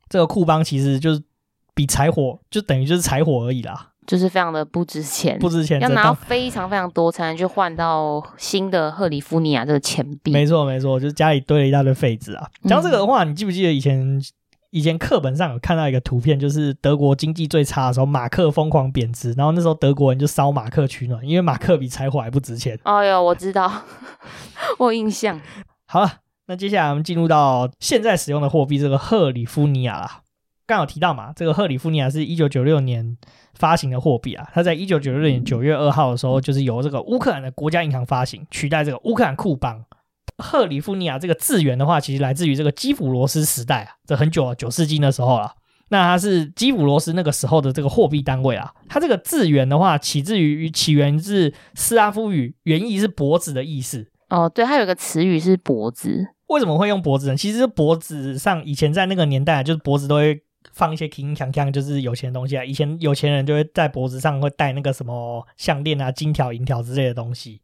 [0.08, 1.22] 这个库邦其实就是
[1.74, 10.32] 比柴火，就等于就是柴火而已啦，就是非常的不值钱，不值钱，要拿到非常非常多才能去换到新的赫里夫尼亚这个钱币。
[10.32, 12.48] 没错没错，就是家里堆了一大堆废纸啊。
[12.64, 14.20] 讲这个的话，嗯，你记不记得以前？
[14.74, 22.76] 以前课本上有看到一个图片，就是德国经济最差的时候，马克疯狂贬值，然后那时候德国人就烧马克取暖，因为马克比柴火还不值钱。
[22.82, 23.70] 哎呦，我知道，
[24.80, 25.40] 我有印象。
[25.86, 26.10] 好了，
[26.48, 30.22] 那接下来我们进入到现在使用的货币，这个赫里夫尼亚啦。
[30.66, 33.16] 刚有提到嘛，这个赫里夫尼亚是一九九六年
[33.54, 39.84] 发行的货币啊，它在一九九六年九月二号的时候，就是由这个乌克兰的国家银行发行，取代这个乌克兰库邦。
[40.38, 45.52] 赫里夫尼亚这个字源的话，其实来自于这个基辅罗斯时代啊，这很久了，九世纪的时候了。
[45.88, 48.72] 那它是基辅罗斯那个时候的这个货币单位啊。
[48.88, 54.10] 它这个字源的话，起自于起源自斯拉夫语，原意是脖子的意思。
[54.30, 56.26] 哦，对，它有个词语是脖子。
[56.48, 57.36] 为什么会用脖子呢？
[57.36, 62.64] 其实脖子上以前在那个年代，就是脖子都会放一些铿锵锵，就是有钱的东西啊。
[62.64, 67.60] 以前有钱人就会在脖子上会戴那个什么项链啊、金条、银条之类的东西。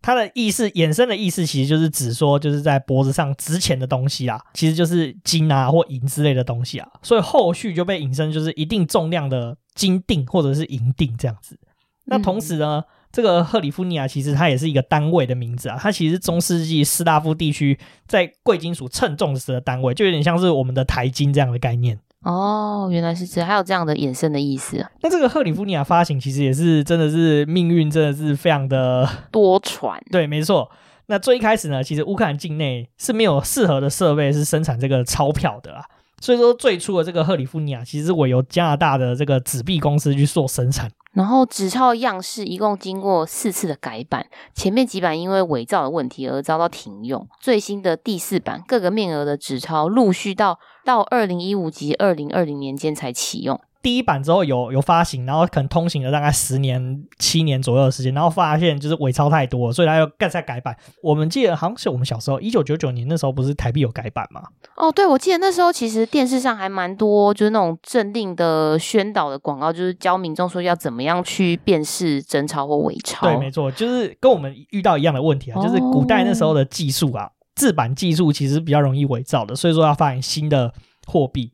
[0.00, 11.58] 它的意思衍生的意思其实就是指说，就是在脖子上值钱的东西啊，其实就是金啊或银之类的东西啊，所以后续就被引申就是一定重量的金锭或者是银锭这样子。
[12.04, 21.98] 那同时呢，嗯、这个赫里夫尼亚其实它也是一个单位的名字啊，它其实是中世纪斯拉夫地区在贵金属称重时的单位，就有点像是我们的台金这样的概念。
[22.24, 24.90] 哦，原来是这样，还有这样的衍生的意思啊。
[25.02, 29.98] 那这个赫里夫尼亚发行其实也是真的是命运真的是非常的 多舛。
[30.10, 30.70] 对，没错。
[31.06, 35.84] 那最一开始呢，其实乌克兰境内是没有适合的设备是生产这个钞票的啊。
[36.20, 40.90] 所以说最初的这个赫里夫尼亚其实我由加拿大的这个纸币公司去做生产。
[41.12, 47.26] 然后纸钞样式一共经过四次的改版，前面几版因为伪造的问题而遭到停用。
[47.40, 53.60] 最新的第四版，各个面额的纸钞陆续到到二零一五及二零二零年间才启用。
[53.80, 60.76] 第一版之后有有发行，然后可能通行了大概十年、七年左右的时间，然后发现就是伪钞太多，所以他又再再改版。
[61.02, 64.42] 我们记得好像是我们小时候一九九九年那时候，不是台币有改版吗？
[64.76, 73.28] 哦，对，我记得那时候其实电视上还蛮多，就是那种政令的宣导的广告，就是教民众说要怎么样去辨识真钞或伪钞。
[73.28, 80.74] 对，没错，就是跟我们遇到一样的问题啊，就是古代那时候的技术啊，制版技术其实比较容易伪造的，所以说要发行新的
[81.06, 81.52] 货币，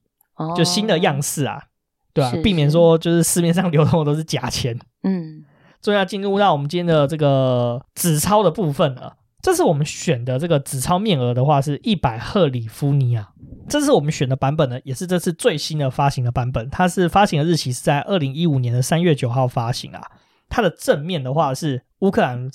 [0.56, 1.64] 就新的样式啊。
[2.14, 4.78] 对啊，避免说就是市面上流通的都是假钱。
[5.02, 5.44] 嗯，
[5.82, 9.16] 所以要进入到我们今天的这个纸钞的部分了。
[9.42, 13.28] 这是我们选的这个纸钞面额的话是一百赫里夫尼亚，
[13.68, 16.70] 这是我们选的版本呢，也是这次最新的发行的版本。
[16.70, 20.00] 它是发行的日期是在二零一五年的三月九号发行啊。
[20.48, 22.50] 它的正面的话是乌克兰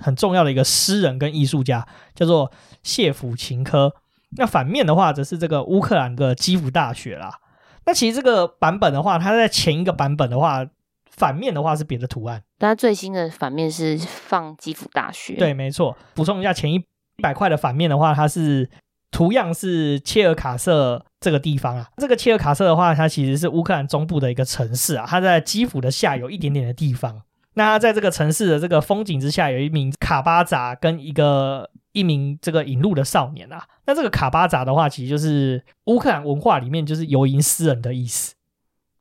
[0.00, 2.50] 很重要的一个诗人跟艺术家，叫做
[2.82, 3.94] 谢甫琴科。
[4.36, 7.38] 那反面的话则是这个乌克兰的基辅大学啦。
[7.84, 10.66] 那其实这个版本的话，它在前一个版本的话，
[11.10, 12.42] 反面的话是别的图案。
[12.58, 15.34] 但它最新的反面是放基辅大学。
[15.34, 15.96] 对，没错。
[16.14, 16.84] 补充一下，前一
[17.20, 18.70] 百块的反面的话，它是
[19.10, 21.88] 图样是切尔卡瑟这个地方啊。
[21.96, 27.22] 这个切尔卡瑟的话，它其实是乌克兰中部的一个城市啊，它在基辅的下游一点点的地方。
[27.54, 31.70] 那在这个城市的这个风景之下，有一名卡巴扎跟一个。
[31.92, 38.32] 一名这个引路的少年啊，那这个卡巴扎的话，其实就是乌克兰文化里面就是游吟诗人的意思。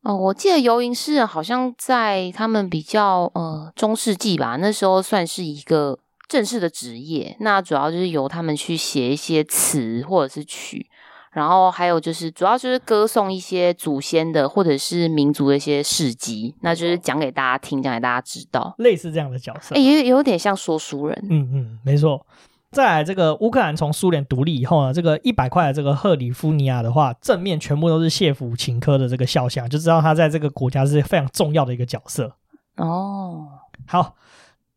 [0.01, 7.37] 哦，我记得游吟诗人好像在他们比较呃中世纪吧，那时候算是一个正式的职业。
[7.39, 10.89] 那主要就是由他们去写一些词或者是曲，
[11.31, 19.73] 然后还有就是主要就是歌颂一些祖先的或者是民族的一些事迹，那就是讲给大家听，讲给大家知道，类似这样的角色。
[19.75, 21.27] 诶，也有点像说书人。
[21.29, 22.25] 嗯嗯，没错。
[22.71, 32.33] 再来，这个乌克兰从苏联独立以后呢，这个一百块的这个赫里夫尼亚的话，正面全部都是谢甫琴科的这个肖像，就知道他在这个国家是非常重要的一个角色。
[32.77, 33.45] 哦，
[33.85, 34.15] 好，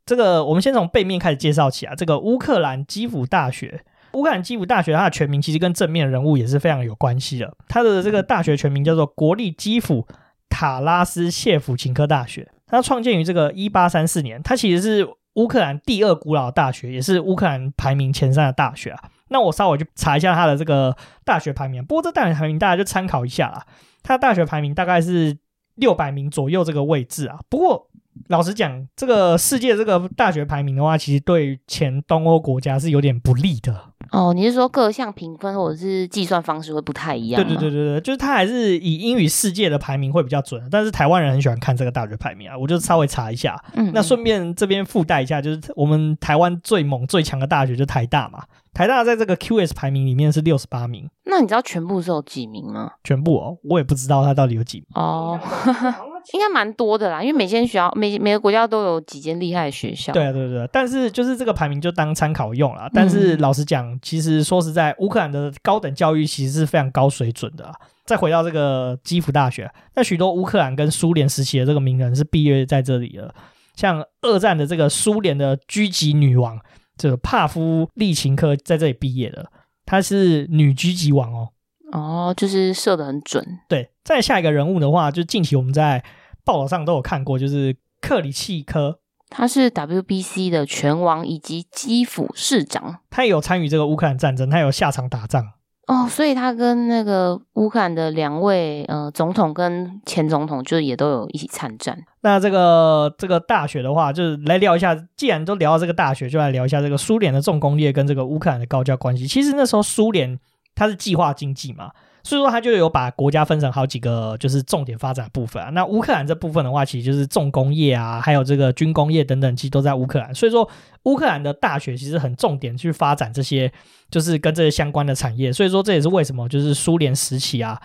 [0.04, 1.94] 这个我们先从背面开始介绍起啊。
[1.94, 3.84] 这个乌克兰基辅大学，
[4.14, 7.54] 乌克兰基辅大学它的全名其实跟正面人物也是非常有关系的。
[7.68, 10.06] 它的这个大学全名叫做国立基辅
[10.48, 15.08] 塔拉斯谢夫琴科大学，它创建于这个一八三四年，它其实是。
[15.34, 19.02] 乌克兰第二古老的大学，也是乌克兰排名前三的大学啊。
[19.30, 23.66] 那我稍微去查一下它的这个大学排名，不过这大学排名大家就参考一下啦。
[24.04, 25.36] 它的大学排名大概是
[25.74, 27.40] 六百名左右这个位置啊。
[27.48, 27.90] 不过
[28.28, 33.74] 老实讲，这个世界这个大学排名的话，其实对前东欧国家是有点不利的。
[34.10, 37.42] 哦，你是说各项评分或者是计算方式会不太一样？
[37.42, 43.56] 对对对对对，就是它还是以英语世界的排名会比较准，但是台湾人很喜欢看这个大学排名啊，我就稍微查一下。
[43.74, 51.08] 嗯，那顺便这边附带一下，就是我们台湾最猛最强的大学就台大嘛，台大在这个 QS 排名里面是六十八名。
[51.24, 52.92] 那你知道全部是有几名吗？
[53.02, 55.40] 全部哦，我也不知道它到底有几名哦。
[56.32, 60.12] 应该蛮多的啦，因为每间学校每每个国家都有几间厉害的学校。
[60.12, 62.88] 对啊，对对对，但是就是这个排名就当参考用了。
[62.94, 67.70] 但是老实讲，其实说实在，乌克兰的高等教育其实是非常高水准的。
[68.06, 73.34] 再回到这个基辅大学，那许多乌克兰跟苏联时期的这个名人是毕业在这里的。
[73.76, 76.58] 像二战的这个苏联的狙击女王，
[76.96, 79.46] 这个帕夫利琴科在这里毕业的，
[79.86, 81.48] 她是女狙击王哦。
[81.94, 83.60] 哦，就是射的很准。
[83.68, 86.02] 对，再下一个人物的话，就近期我们在
[86.44, 88.98] 报道上都有看过，就是克里契科，
[89.30, 95.52] 他是 WBC 的拳王以及基辅市长，他也有参与这个乌克兰战争，他有下场打仗。
[95.86, 101.96] 哦，所以他跟那个乌克兰的两位呃总统跟前总统，就也都有一起参战。
[102.22, 109.28] 那这个这个大学的话，就是来聊一下，既然都聊到这个大学，就来聊一下这个苏联的重工业跟这个乌克兰的高教关系。
[109.28, 110.40] 其实那时候苏联。
[110.74, 111.90] 它是计划经济嘛，
[112.22, 115.70] 所以说它就有把国家分成好几个就是重点发展部分啊。
[115.70, 120.34] 那乌克兰这部分的话，其实就是重工业啊，还有这个军工业等等，其实都在乌克兰。
[120.34, 120.68] 所以说
[121.04, 123.72] 乌克兰的大学其实很重点去发展这些，
[124.10, 125.52] 就是跟这些相关的产业。
[125.52, 127.80] 所以说这也是为什么就是苏联时期啊。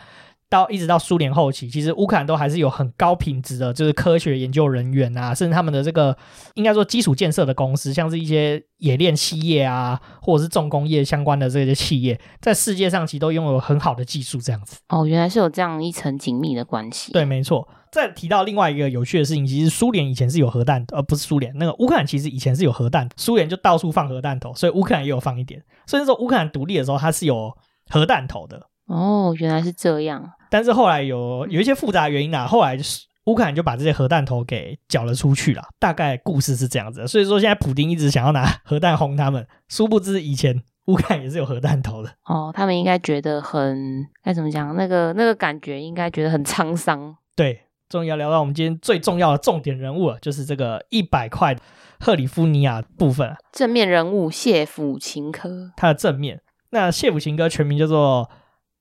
[0.49, 6.17] 到一直到苏联后期，其实乌克兰都还是有很高品质的，就是科学研究人员啊，甚至他们的这个
[6.55, 14.77] 应该说基础建设的公司，像是一些冶炼企业啊，或者是重工业相关的这些企业，在世界上其实都拥有很好的技术，这样子。
[14.89, 17.12] 哦，原来是有这样一层紧密的关系。
[17.12, 17.67] 对，没错。
[17.91, 25.63] 再提到另外一个有趣的事情，其实苏联以前是有核弹，而、呃、不是苏联那个乌克兰其实以前是有核弹，苏联就到处放核弹头，所以乌克兰也有放一点。
[25.85, 27.51] 所以说乌克兰独立的时候，它是有
[27.89, 28.68] 核弹头的。
[28.89, 30.32] 哦，原来是这样。
[30.49, 35.62] 但是后来有有一些复杂原因啊，后来就是乌克兰就把这些核弹头给缴了出去了。
[35.78, 42.10] 大概故事是这样子的，所以说现在普丁一直想要拿 核弹轰他们，殊不知以前乌克兰也是有核弹头的。
[42.25, 44.75] 哦，他们应该觉得很该怎么讲？
[44.75, 47.15] 那个那个感觉应该觉得很沧桑。
[47.36, 51.56] 对，终于要聊到我们今天最重要的重点人物了，就是这个一百块
[51.99, 53.36] 赫里夫尼亚部分。
[53.52, 56.41] 正面人物谢甫琴科，他的正面。
[56.71, 58.30] 那谢甫琴科全名叫做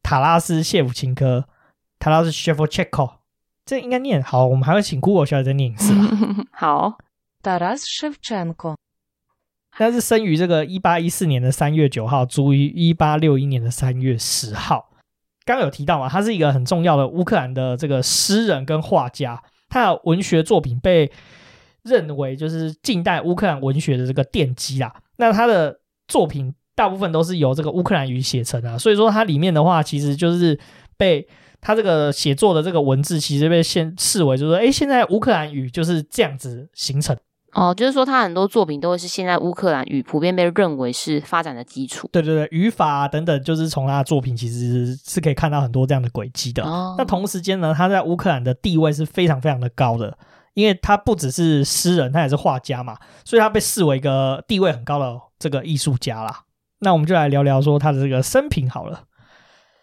[0.09, 1.45] 塔拉斯谢夫琴科。
[1.99, 3.17] 他倒是 Shevchenko，
[3.67, 4.47] 这应该念好。
[4.47, 6.47] 我们还会请 Google 小姐再念一次吧。
[6.51, 6.97] 好
[7.43, 8.77] ，Taras Shevchenko。
[9.71, 14.89] 他是生于这个一八一四年的三月九号，卒于一八六一年的三月十号。
[15.45, 19.43] 刚刚有提到嘛，他是一个很重要的乌克兰的这个诗人跟画家。
[19.69, 21.13] 他的文学作品被
[21.83, 24.95] 认为就是近代乌克兰文学的这个奠基啦。
[25.17, 30.59] 那他的作品大部分都是由这个乌克兰语写成啊，所以说它里面的话，其实就是
[30.97, 31.27] 被。
[31.61, 37.17] 他这个写作的这个文字，其实被现视为就是说，哎，现在乌克兰语就是这样子形成。
[37.53, 42.09] 哦，就是说他很多作品都会是现在乌克兰语普遍被认为是发展的基础。
[42.13, 46.63] 对对对，语法啊等等，就是从他的作品其实是可以看到很多这样的轨迹的。
[46.63, 50.17] 哦，那同时间呢，他在乌克兰的地位是非常非常的高的，
[50.55, 56.43] 因为他不只是诗人，他也是画家嘛，所以他被视为一个地位很高的这个艺术家啦。
[56.81, 59.05] 那我们就来聊聊说他的这个生平好了。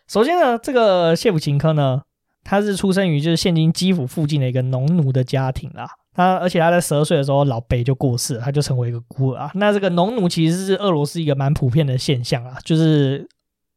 [0.08, 2.03] 首先呢，这个谢普琴科呢，
[2.43, 5.88] 他是出生于就是现今基辅附近的一个农奴的家庭啦。
[6.13, 9.51] 他而且他在十二岁的时候，老辈就过世了，他就成为一个孤儿啊。
[9.55, 13.27] 那这个农奴其实是俄罗斯一个蛮普遍的现象啊，就是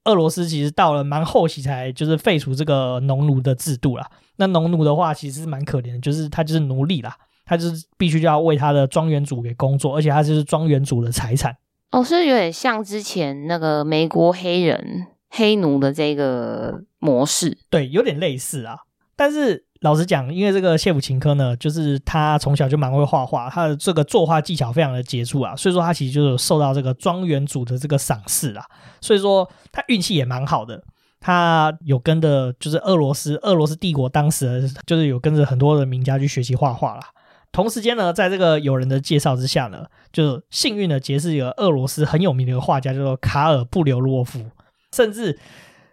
[0.04, 4.09] 俄罗斯其实到了蛮后期才就是废除这个农奴的制度啦。
[4.37, 11.57] 那农奴的话其实是蛮可怜的，就是他就是奴隶啦，他就是必须就要为他的庄园主给工作，而且他就是庄园主的财产。
[11.90, 15.07] 哦，是有点像之前那个美国黑人。
[15.31, 18.79] 黑奴的这个模式，对，有点类似啊。
[19.14, 28.64] 但是老实讲，因为这个谢甫琴科呢，就是他从小就蛮会画画，他的这个作画技巧非常的杰出啊，所以说他其实就是受到这个庄园主的这个赏识啊。
[29.03, 30.83] 所以说他运气也蛮好的，
[31.20, 37.03] 他有跟着就是俄罗斯俄罗斯帝国当时就是有跟着很多的名家去学习画画啦。
[37.52, 44.44] 同时间呢，在这个友人的介绍之下呢，就幸运的结识一个俄罗斯很有名的一个画家，叫做卡尔布留洛夫。
[44.92, 45.38] 甚至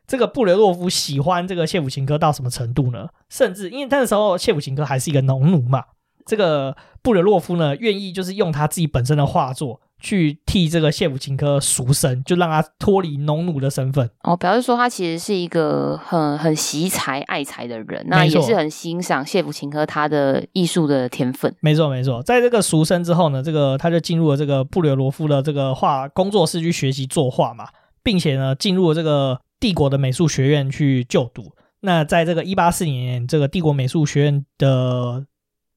[0.08, 3.10] 这个布留洛夫喜欢这个谢普琴科到什么程度呢？
[3.30, 5.84] 甚至因为那时候谢普琴科还是一个农奴嘛，
[6.26, 14.08] 这个布留洛夫呢愿意就是用他自己本身的画作去替这个谢甫琴科赎身，就让他脱离农奴的身份。
[14.22, 21.52] 哦，表示说他其实是一个很很惜才爱才的人，那也是很欣赏谢甫琴科他的艺术的天分。
[21.60, 27.66] 没错没错，在这个赎身之后呢，这个他就进入了这个布留罗夫的这个画工作室去学习作画嘛。
[28.04, 31.54] 并且呢，进入了这个帝国的美术学院去就读。
[31.80, 35.26] 那在这个一八四零年，这个帝国美术学院的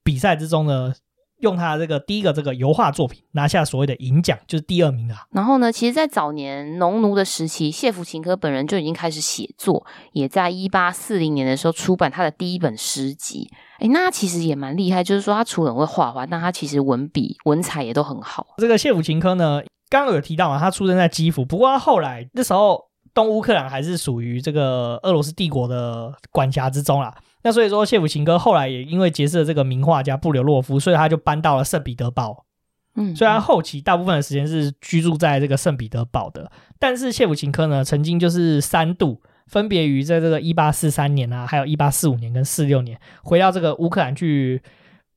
[0.04, 0.92] 比赛之中呢，
[1.40, 5.24] 用他这个第一个这个油画作品拿下所谓的银奖，就是第二名啊。
[5.30, 13.50] 然后呢，其实，在早年农奴的时期，谢甫琴科本人就已经开始写作，也在一八四零年的时候出版他的第一本诗集。
[13.80, 18.46] 诶，那他其实也蛮厉害，就是说他除了很会画画，那他其实文笔文采也都很好。
[18.58, 22.82] 这个谢甫琴科呢，刚刚有提到嘛，他出生在基辅，不过他后来那时候
[23.14, 27.14] 东乌克兰还是属于这个俄罗斯帝国的管辖之中啦。
[27.42, 32.44] 那所以说谢甫琴科后来也因为结识了这个名画家布留洛夫，所以他就搬到了圣彼得堡。
[32.94, 44.60] 嗯，虽然后期大部分的时间是居住在这个圣彼得堡的，但是谢甫琴科呢，曾经就是三度分别于在这个一八四三年啊，还有一八四五年跟四六年回到这个乌克兰去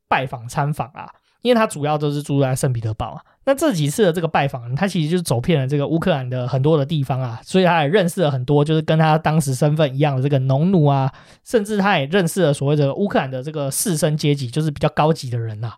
[0.07, 1.09] 拜访参访啊。
[1.41, 11.11] 因为他主要都是住在圣彼得堡啊，那这几次的这个拜访，他其实就是走遍了这个乌克兰的很多的地方啊，所以他也认识了很多就是跟他当时身份一样的这个农奴啊，
[11.43, 15.75] 甚至他也认识了所谓的乌克兰的这个士绅阶级，就是比较高级的人呐、啊。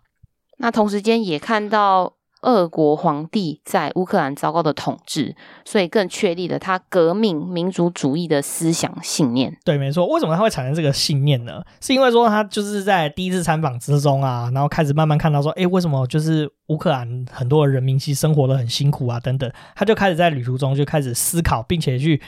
[0.58, 2.12] 那同时间也看到
[2.44, 9.58] 俄国皇帝在乌克兰糟糕的统治，所以更确立了他革命民族主义的思想信念。
[9.64, 10.06] 对，没错。
[10.06, 11.62] 为什么他会产生这个信念呢？
[11.80, 22.22] 是因为说他就是在第一次参访之中啊，然后开始慢慢看到说，哎，为什么就是乌克兰很多人民其实生活得很辛苦啊，等等，他就开始在旅途中就开始思考，并且去。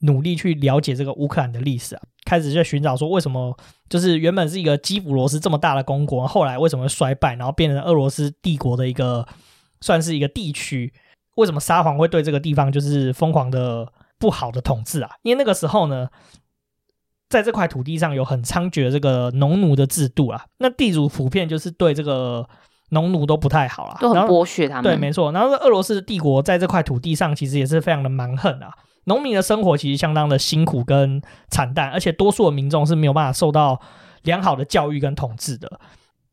[0.00, 3.56] 努力去了解这个乌克兰的历史啊，开始就寻找说为什么
[3.88, 9.26] 就是原本是一个基辅罗斯这么大的公国，后来为什么衰败，然后变成俄罗斯帝国的一个
[9.80, 10.92] 算是一个地区？
[11.36, 15.10] 为什么沙皇会对这个地方就是疯狂的不好的统治啊？
[15.22, 16.08] 因为那个时候呢，
[17.28, 22.48] 在这块土地上有很猖獗的这个农奴的制度啊，那地主普遍就是对这个
[22.90, 24.84] 农奴都不太好啊，都很剥削他们。
[24.84, 25.32] 对，没错。
[25.32, 28.72] 然后俄罗斯的帝国在这块土地上其实也是非常的蛮横啊。
[29.06, 33.80] 农民的生活其实相当的辛苦跟惨淡，而且多数的民众是没有办法受到
[34.22, 35.80] 良好的教育跟统治的，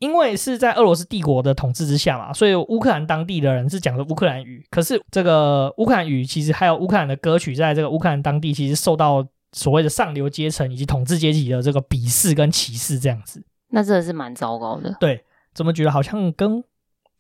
[0.02, 4.66] 因为是在俄罗斯帝国的统治之下嘛，所以乌克兰当地的人是讲的乌克兰语。
[4.72, 9.24] 可是这个乌克兰语其实还有乌克兰的歌曲，在这个乌克兰当地其实受到
[9.54, 13.43] 所谓的上流阶层以及统治阶级的这个鄙视跟歧视，这样子。
[13.70, 14.97] 那真的是蛮糟糕的。
[14.99, 15.24] 对，
[15.54, 16.64] 怎么觉得好像跟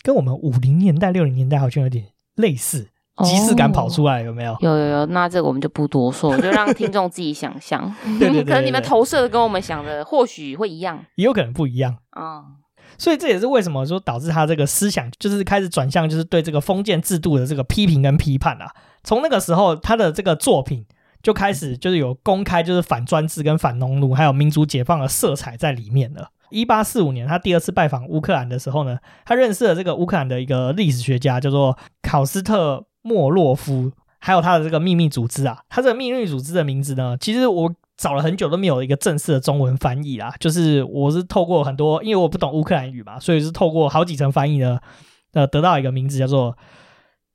[0.01, 2.05] 跟我们五零年代、六零年代好像有点
[2.35, 2.87] 类似？
[3.23, 4.57] 即视感跑出来有没有？
[4.61, 7.93] 有有有，那这个我们就不多说，就让听众自己想象。
[8.17, 12.37] 对，对，对对对， 可能你们投射的跟我们想的或许会一样，也有可能不一样啊。
[12.39, 12.45] 嗯、
[13.01, 18.71] 所以这也是为什么说导致他这个思想就是开始转向，就是对这个封建制度的这个批评跟批判啊。
[19.03, 20.85] 从那个时候，他的这个作品
[21.23, 26.29] 就开始就是有公开就是反专制跟反农奴还有民族解放的色彩在里面了。
[26.51, 32.85] 一八四五年，他第二次拜访乌克兰的时候呢，他认识了这个乌克兰的一个历史学家，叫做考斯特。
[33.03, 40.33] 莫洛夫，还有他的这个秘密组织啊，他这个秘密组织的名字呢，其实我找了很久都没有一个正式的中文翻译啦。
[40.39, 44.79] 就是我是透过很多，因为我不懂乌克兰语嘛，所以是透过好几层翻译呢，
[45.33, 46.57] 呃，得到一个名字叫做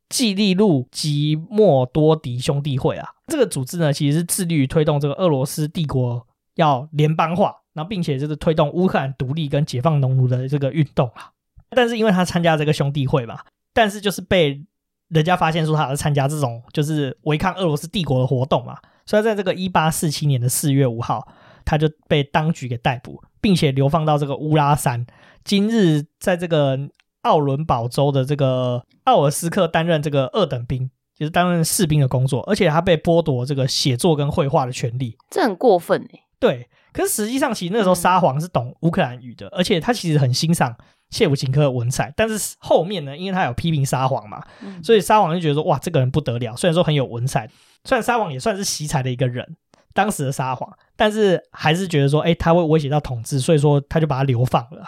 [0.09, 3.09] 季利路吉莫多迪兄弟会啊。
[3.29, 11.31] 这个组织呢，其实是致力于推动这个俄罗斯帝国要联邦化，然后并且就是推动乌克兰独立跟解放农奴的这个运动啊。
[11.71, 13.39] 但是因为他参加这个兄弟会嘛，
[13.73, 14.64] 但是就是被。
[15.09, 18.77] 人家发现说他是参加这种就是违抗俄罗斯帝国的活动嘛，
[19.07, 21.27] 所以在这个一八四七年的四月五号，
[21.65, 25.07] 他就被当局给逮捕，并且流放到这个乌拉山，
[25.45, 26.77] 今日在这个
[27.23, 36.21] 奥伦堡州的这个奥尔斯克担任这个二等兵，就是担任士兵的工作，而且他被剥夺这个写作跟绘画的权利，这很过分哎。
[36.39, 40.77] 对，可是实际上其实那时候沙皇是懂乌克兰语的，嗯、而且他其实很欣赏。
[41.09, 46.57] 谢普琴科的文采，但是后面呢，因为他有批评沙皇嘛，嗯、所以沙皇就觉得说，哇，这个人不得了。
[46.57, 47.49] 虽然说很有文采，
[47.87, 49.57] 虽然沙皇也算是奇才的一个人，
[49.95, 54.84] 当时的撒皇，但是还是觉得说，哎，他会威胁到统治，所以说他就把他流放了。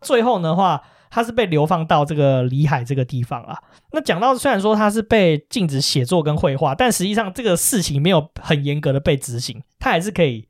[0.00, 3.58] 最后的话，他是被流放到这个里海这个地方啊。
[3.92, 10.46] 那讲到虽然说他是被禁止写作跟绘画，但实际上这个事情没有很严格的被执行，他还是可以。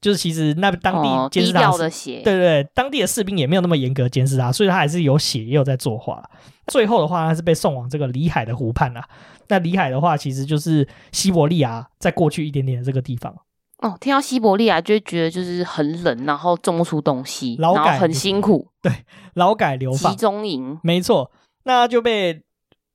[0.00, 6.22] 就是其实那当地监视他，对对对，当地的士兵也没有那么严格监视他，所以他还是有写，也有在作画。
[6.66, 9.04] 最后的话，他是被送往这个里海的湖畔啊。
[9.48, 13.34] 那里海的话，其实就是西伯利亚再过去一点点的这个地方。
[13.78, 18.68] 哦，听到西伯利亚就会觉得就是很冷，然后种不出东西，劳改很辛苦。
[18.80, 18.92] 对，
[19.34, 21.30] 劳改流放，集中营，没错。
[21.64, 22.42] 那就被。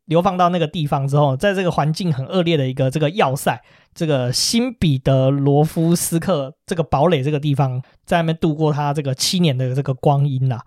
[0.06, 3.60] 流放到那个地方之后，在这个环境很恶劣的一个这个要塞，
[3.94, 10.62] 这个新彼得罗夫斯克这个堡垒这个地方，在那边度过他这个七年的这个光阴啦。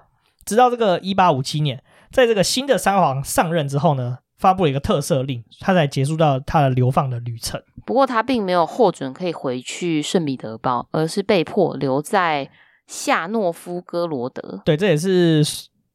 [0.44, 7.62] 直到这个一八五七年，在这个新的沙皇上任之后呢，发布了一个特赦令，他才结束到他的流放的旅程。
[7.86, 12.50] 不过他并没有获准可以回去圣彼得堡，而是被迫留在
[12.86, 14.60] 夏诺夫哥罗德。
[14.64, 15.44] 对，这也是。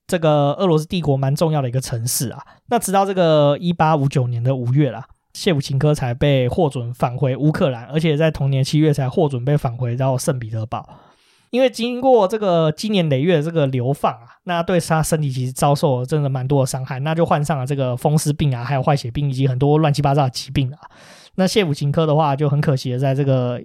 [0.06, 10.88] 这个俄罗斯帝国蛮重要的一个城市啊，那直到这个一八五九年的五月啦，谢普琴科才被获准返回乌克兰，而且在同年七月才获准被返回到圣彼得堡。
[11.52, 20.80] 因为经过这个经年累月的这个流放啊，那对他身体其实遭受了真的蛮多的伤害，那就患上了这个风湿病啊，还有坏血病以及很多乱七八糟的疾病啊。
[21.36, 23.62] 那谢普琴科的话就很可惜的在这个。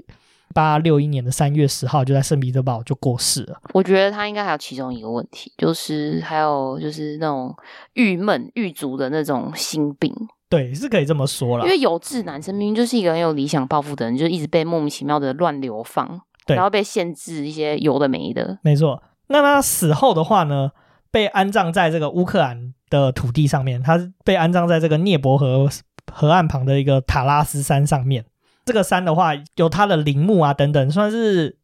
[0.55, 3.61] 八六一年的三月十号，就在圣彼得堡就过世了。
[3.75, 7.55] 我觉得他应该还有其中一个问题，就是还有就是那种
[7.95, 10.13] 郁闷、郁卒的那种心病。
[10.49, 11.65] 对，是可以这么说了。
[11.65, 18.59] 因为有志男生明明就是一个很有理想抱负的人，就一直被莫名其妙的乱流放，对然后被限制一些有的没的。
[18.63, 19.03] 没错。
[19.27, 20.71] 那他死后的话呢，
[21.11, 25.69] 被安葬在这个乌克兰的土地上面，他被安葬在这个涅伯河
[26.11, 28.25] 河岸旁的一个塔拉斯山上面。
[28.69, 31.57] 这个山的话，有它的陵墓啊等等，算是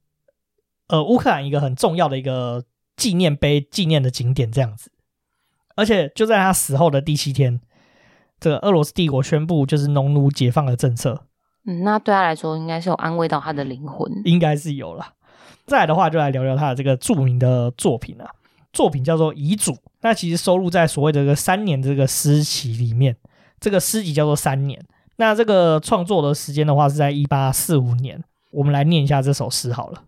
[0.89, 2.65] 呃乌克兰一个很重要的一个
[2.97, 4.91] 纪念碑、纪念的景点这样子。
[5.77, 7.61] 而且就在他死后的第七天，
[8.41, 11.27] 这个俄罗斯帝国宣布就是农奴解放的政策。
[11.67, 15.13] 嗯，那对他来说应该是有安慰到他的灵魂，应该是有了。
[15.67, 18.31] 再来的话，就来聊聊他的这个著名的作品啊，
[18.73, 23.17] 作品叫做《遗嘱》，那其实收录在所谓的这个三年这个诗集里面。
[23.61, 24.79] 这个诗集叫做《三年》，
[25.17, 28.23] 那这个创作的时间的话是在一八四五年。
[28.51, 30.03] 我们来念一下这首诗好了。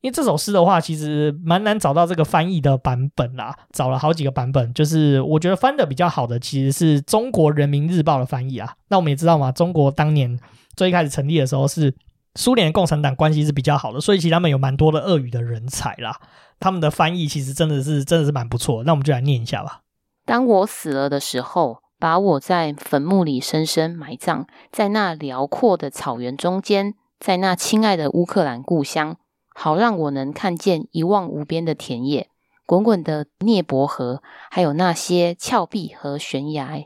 [0.00, 8.74] 因为这首诗的话，其实蛮难找到这个翻译的版本啦，找了好几个版本，就是我觉得翻的比较好的，其实是中国人民日报的翻译啊。
[8.90, 10.38] 那我们也知道嘛，中国当年
[10.76, 11.92] 最开始成立的时候是
[12.36, 16.20] 苏联共产党关系是比较好的，所以其实他们有蛮多的俄语的人才啦。
[16.60, 18.84] 他们的翻译其实真的是真的是蛮不错。
[18.84, 19.80] 那我们就来念一下吧。
[20.24, 29.16] 当我死了的时候，把我在坟墓里深深埋葬，在那辽阔的草原中间，在那亲爱的乌克兰故乡。
[29.52, 32.28] 好让我能看见一望无边的田野，
[32.64, 36.84] 滚滚的涅伯河，还有那些峭壁和悬崖。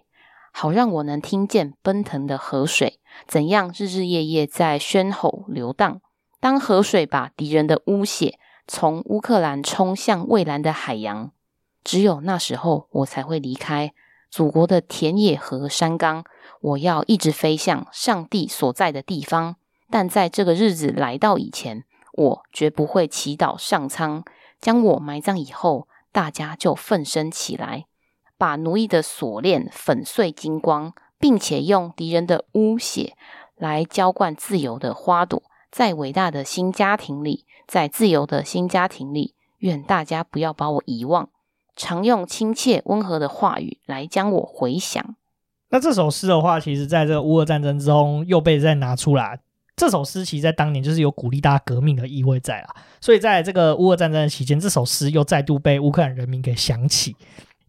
[0.51, 6.01] 好让我能听见奔腾的河水怎样日日夜夜在喧吼流荡。
[6.41, 11.31] 当河水把敌人的污血从乌克兰冲向蔚蓝的海洋，
[11.85, 13.93] 只有那时候我才会离开
[14.33, 16.25] 祖国的田野和山岗。
[16.63, 19.57] 我要一直飞向上帝所在的地方。
[19.91, 24.25] 但在这个日子来到以前，我绝不会祈祷上苍
[24.59, 27.85] 将我埋葬以后，大家就奋身起来，
[28.39, 33.15] 把奴役的锁链粉碎精光，并且用敌人的污血
[33.57, 35.43] 来浇灌自由的花朵。
[35.71, 41.29] 在伟大的新家庭里，在自由的新家庭里，愿大家不要把我遗忘，
[41.83, 45.17] 常用亲切温和的话语来将我回想。
[45.71, 49.41] 那这首诗的话，其实在这个乌俄战争之中又被再拿出来。
[49.75, 52.69] 这首诗其实在当年就是有鼓励大家革命的意味在啦，
[53.01, 57.17] 所以在这个乌俄战争的期间，这首诗又再度被乌克兰人民给想起，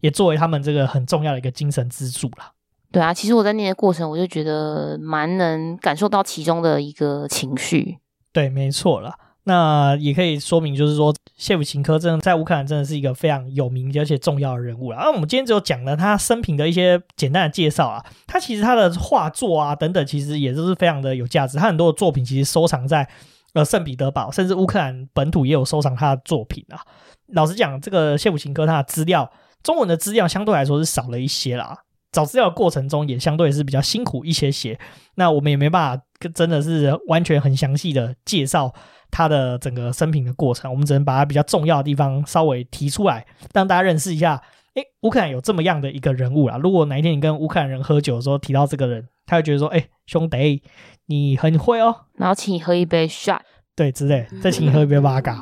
[0.00, 2.52] 也作为他们这个很重要的一个精神支柱啦。
[2.92, 7.98] 对啊，其实我在念的过程，我就觉得蛮能感受到其中的一个情绪。
[8.32, 9.18] 对，没错啦。
[9.46, 14.96] 那也可以说明，就是说谢普琴科真的在乌克兰真的是一个非常有名而且重要的人物了。
[14.96, 21.58] 而我们今天只有讲了他生平的一些简单的介绍啊，他其实他的画作啊等等，其实也都是非常的有价值。
[21.58, 23.06] 他很多的作品其实收藏在
[23.52, 26.80] 呃圣彼得堡，甚至乌克兰本土也有收藏他的作品啊。
[27.28, 29.30] 老实讲，这个谢普琴科他的资料，
[29.62, 31.80] 中文的资料相对来说是少了一些啦。
[32.12, 34.78] 找资料的过程中也相对是比较辛苦一些些。
[35.16, 38.72] 那我们也没办法真的是完全很详细的介绍。
[39.14, 44.42] 他的整个生平的过程，我们只能把他比较重要的地方稍微提出来，让大家认识一下。
[44.74, 46.58] 诶，乌克兰有这么样的一个人物啦。
[46.58, 50.64] 如果哪一天你跟乌克兰人喝酒的时候提到这个人，他会觉得说：“诶，兄弟，
[51.06, 53.38] 你很会哦。”然后请你喝一杯 shot，
[53.76, 55.36] 对，之类，再请你喝一杯 vodka。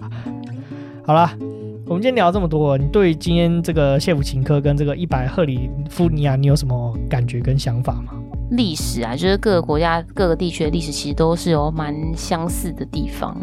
[1.06, 1.34] 好啦，
[1.86, 8.12] 我们今天聊这么多，你对今天这个谢夫琴科跟这个一百赫里夫尼亚，你有什么感觉跟想法吗？
[8.50, 13.34] 历史啊，就是各个国家、各个地区的历史，其实都是有蛮相似的地方。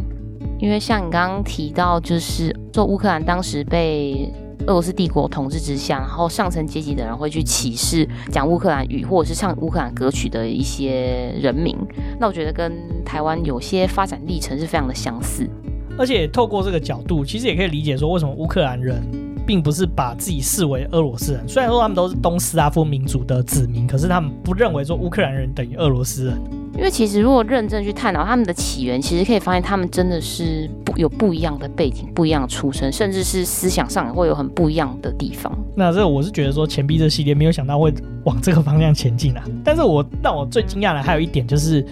[0.59, 4.31] 因为像你刚刚提到，就是说乌克兰当时被
[4.67, 11.75] 俄罗斯帝国统治之下，然后上层阶级的人会去歧视讲乌克兰语或者是唱乌克兰歌曲的一些人民，
[12.19, 15.49] 那我觉得跟台湾有些发展历程是非常的相似。
[15.97, 19.01] 而且透过这个角度，其实也可以理解说，为什么乌克兰人
[19.47, 26.58] 并不是把自己视为俄罗斯人，虽然说他们都是东斯拉夫民族的子民，可是他们不认为说乌克兰人等于俄罗斯人。
[26.75, 35.51] 因为其实如果认真去探讨他们的起源，其实可以发现他们真的是不有不一样的背景、不一样的出身，甚至是思想上也会有很不一样的地方。
[35.75, 37.93] 那这我是觉得说钱币这系列没有想到会
[38.23, 39.43] 往这个方向前进啊！
[39.63, 41.85] 但是我让我最惊讶的还有一点就是。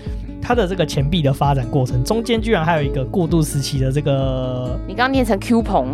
[0.48, 5.88] 它的这个钱币的发展过程中间，居然还有一个过渡时期的这个，你刚刚念成 coupon，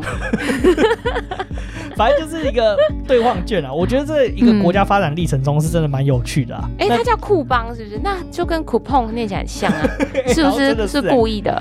[1.95, 2.77] 反正就是一个
[3.07, 3.73] 兑换券啊。
[3.73, 6.69] 我觉得这一个国家发展历程中是真的蛮有趣的啊。
[6.77, 7.99] 哎、嗯，它叫库邦是不是？
[8.03, 9.81] 那就跟 coupon 念起来很像啊，
[10.31, 10.75] 是不是？
[10.85, 11.59] 是，是故意的。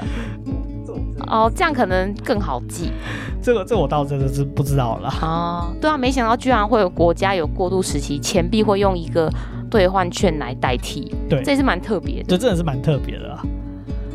[1.28, 2.92] 哦，这样可能更好记。
[3.40, 5.08] 这个，这个、我倒真的是不知道了。
[5.22, 9.32] 哦，对啊，没想到居然会有国家有过渡时期，钱币会用一个。
[9.72, 13.42] 兑换券来代替，对，这也是蛮特别的，这真的是蛮特别的啦。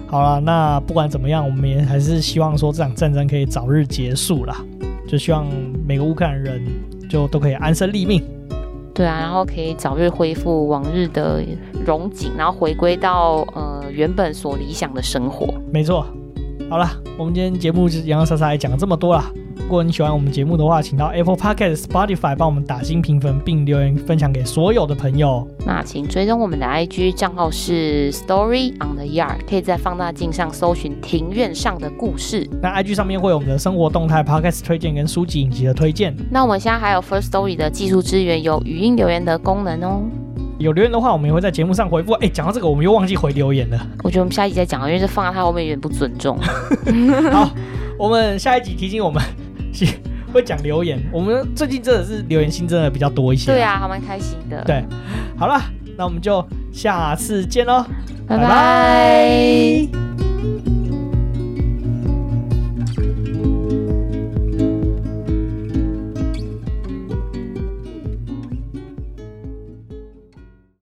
[0.05, 4.63] 好了，那不管怎么样，我们也还是希望说这场战争可以早日结束啦，
[5.07, 5.47] 就希望
[5.83, 6.61] 每个乌克兰人
[7.09, 8.23] 就都可以安身立命。
[8.93, 11.43] 对啊，然后可以早日恢复往日的
[11.83, 15.51] 荣景，然后回归到呃原本所理想的生活。
[15.73, 16.05] 没错。
[16.69, 16.87] 好了，
[17.17, 19.23] 我们今天节目就洋洋洒洒也讲了这么多了。
[19.67, 25.45] 如果你喜欢我们节目的话，请到 Apple Podcast、Spotify 帮我们打新评分，并留言分享给所有的朋友。
[25.65, 32.49] 那请追踪我们的 IG 账号是 Story on the Yard，可以在放大镜上搜寻庭院上的故事。
[32.61, 36.15] 那 IG 上面会有我们的生活动态、Podcast 推荐跟书籍影集的推荐。
[36.31, 40.01] 那我们现在还有 First Story 的技术支援，有语音留言的功能哦。
[40.59, 42.13] 有留言的话，我们也会在节目上回复。
[42.13, 43.85] 哎，讲到这个，我们又忘记回留言了。
[44.01, 46.39] 我觉得我们下一集再讲，因为这放在他后面有点不尊重。
[47.33, 47.49] 好，
[47.99, 49.21] 我们下一集提醒我们
[50.33, 50.99] 会讲留言。
[51.11, 53.51] 我们最近真的是留言新增的比较多一些。
[53.51, 54.63] 对啊，还蛮开心的。
[54.63, 54.83] 对，
[55.37, 55.61] 好了，
[55.97, 57.85] 那我们就下次见喽，
[58.27, 59.87] 拜拜。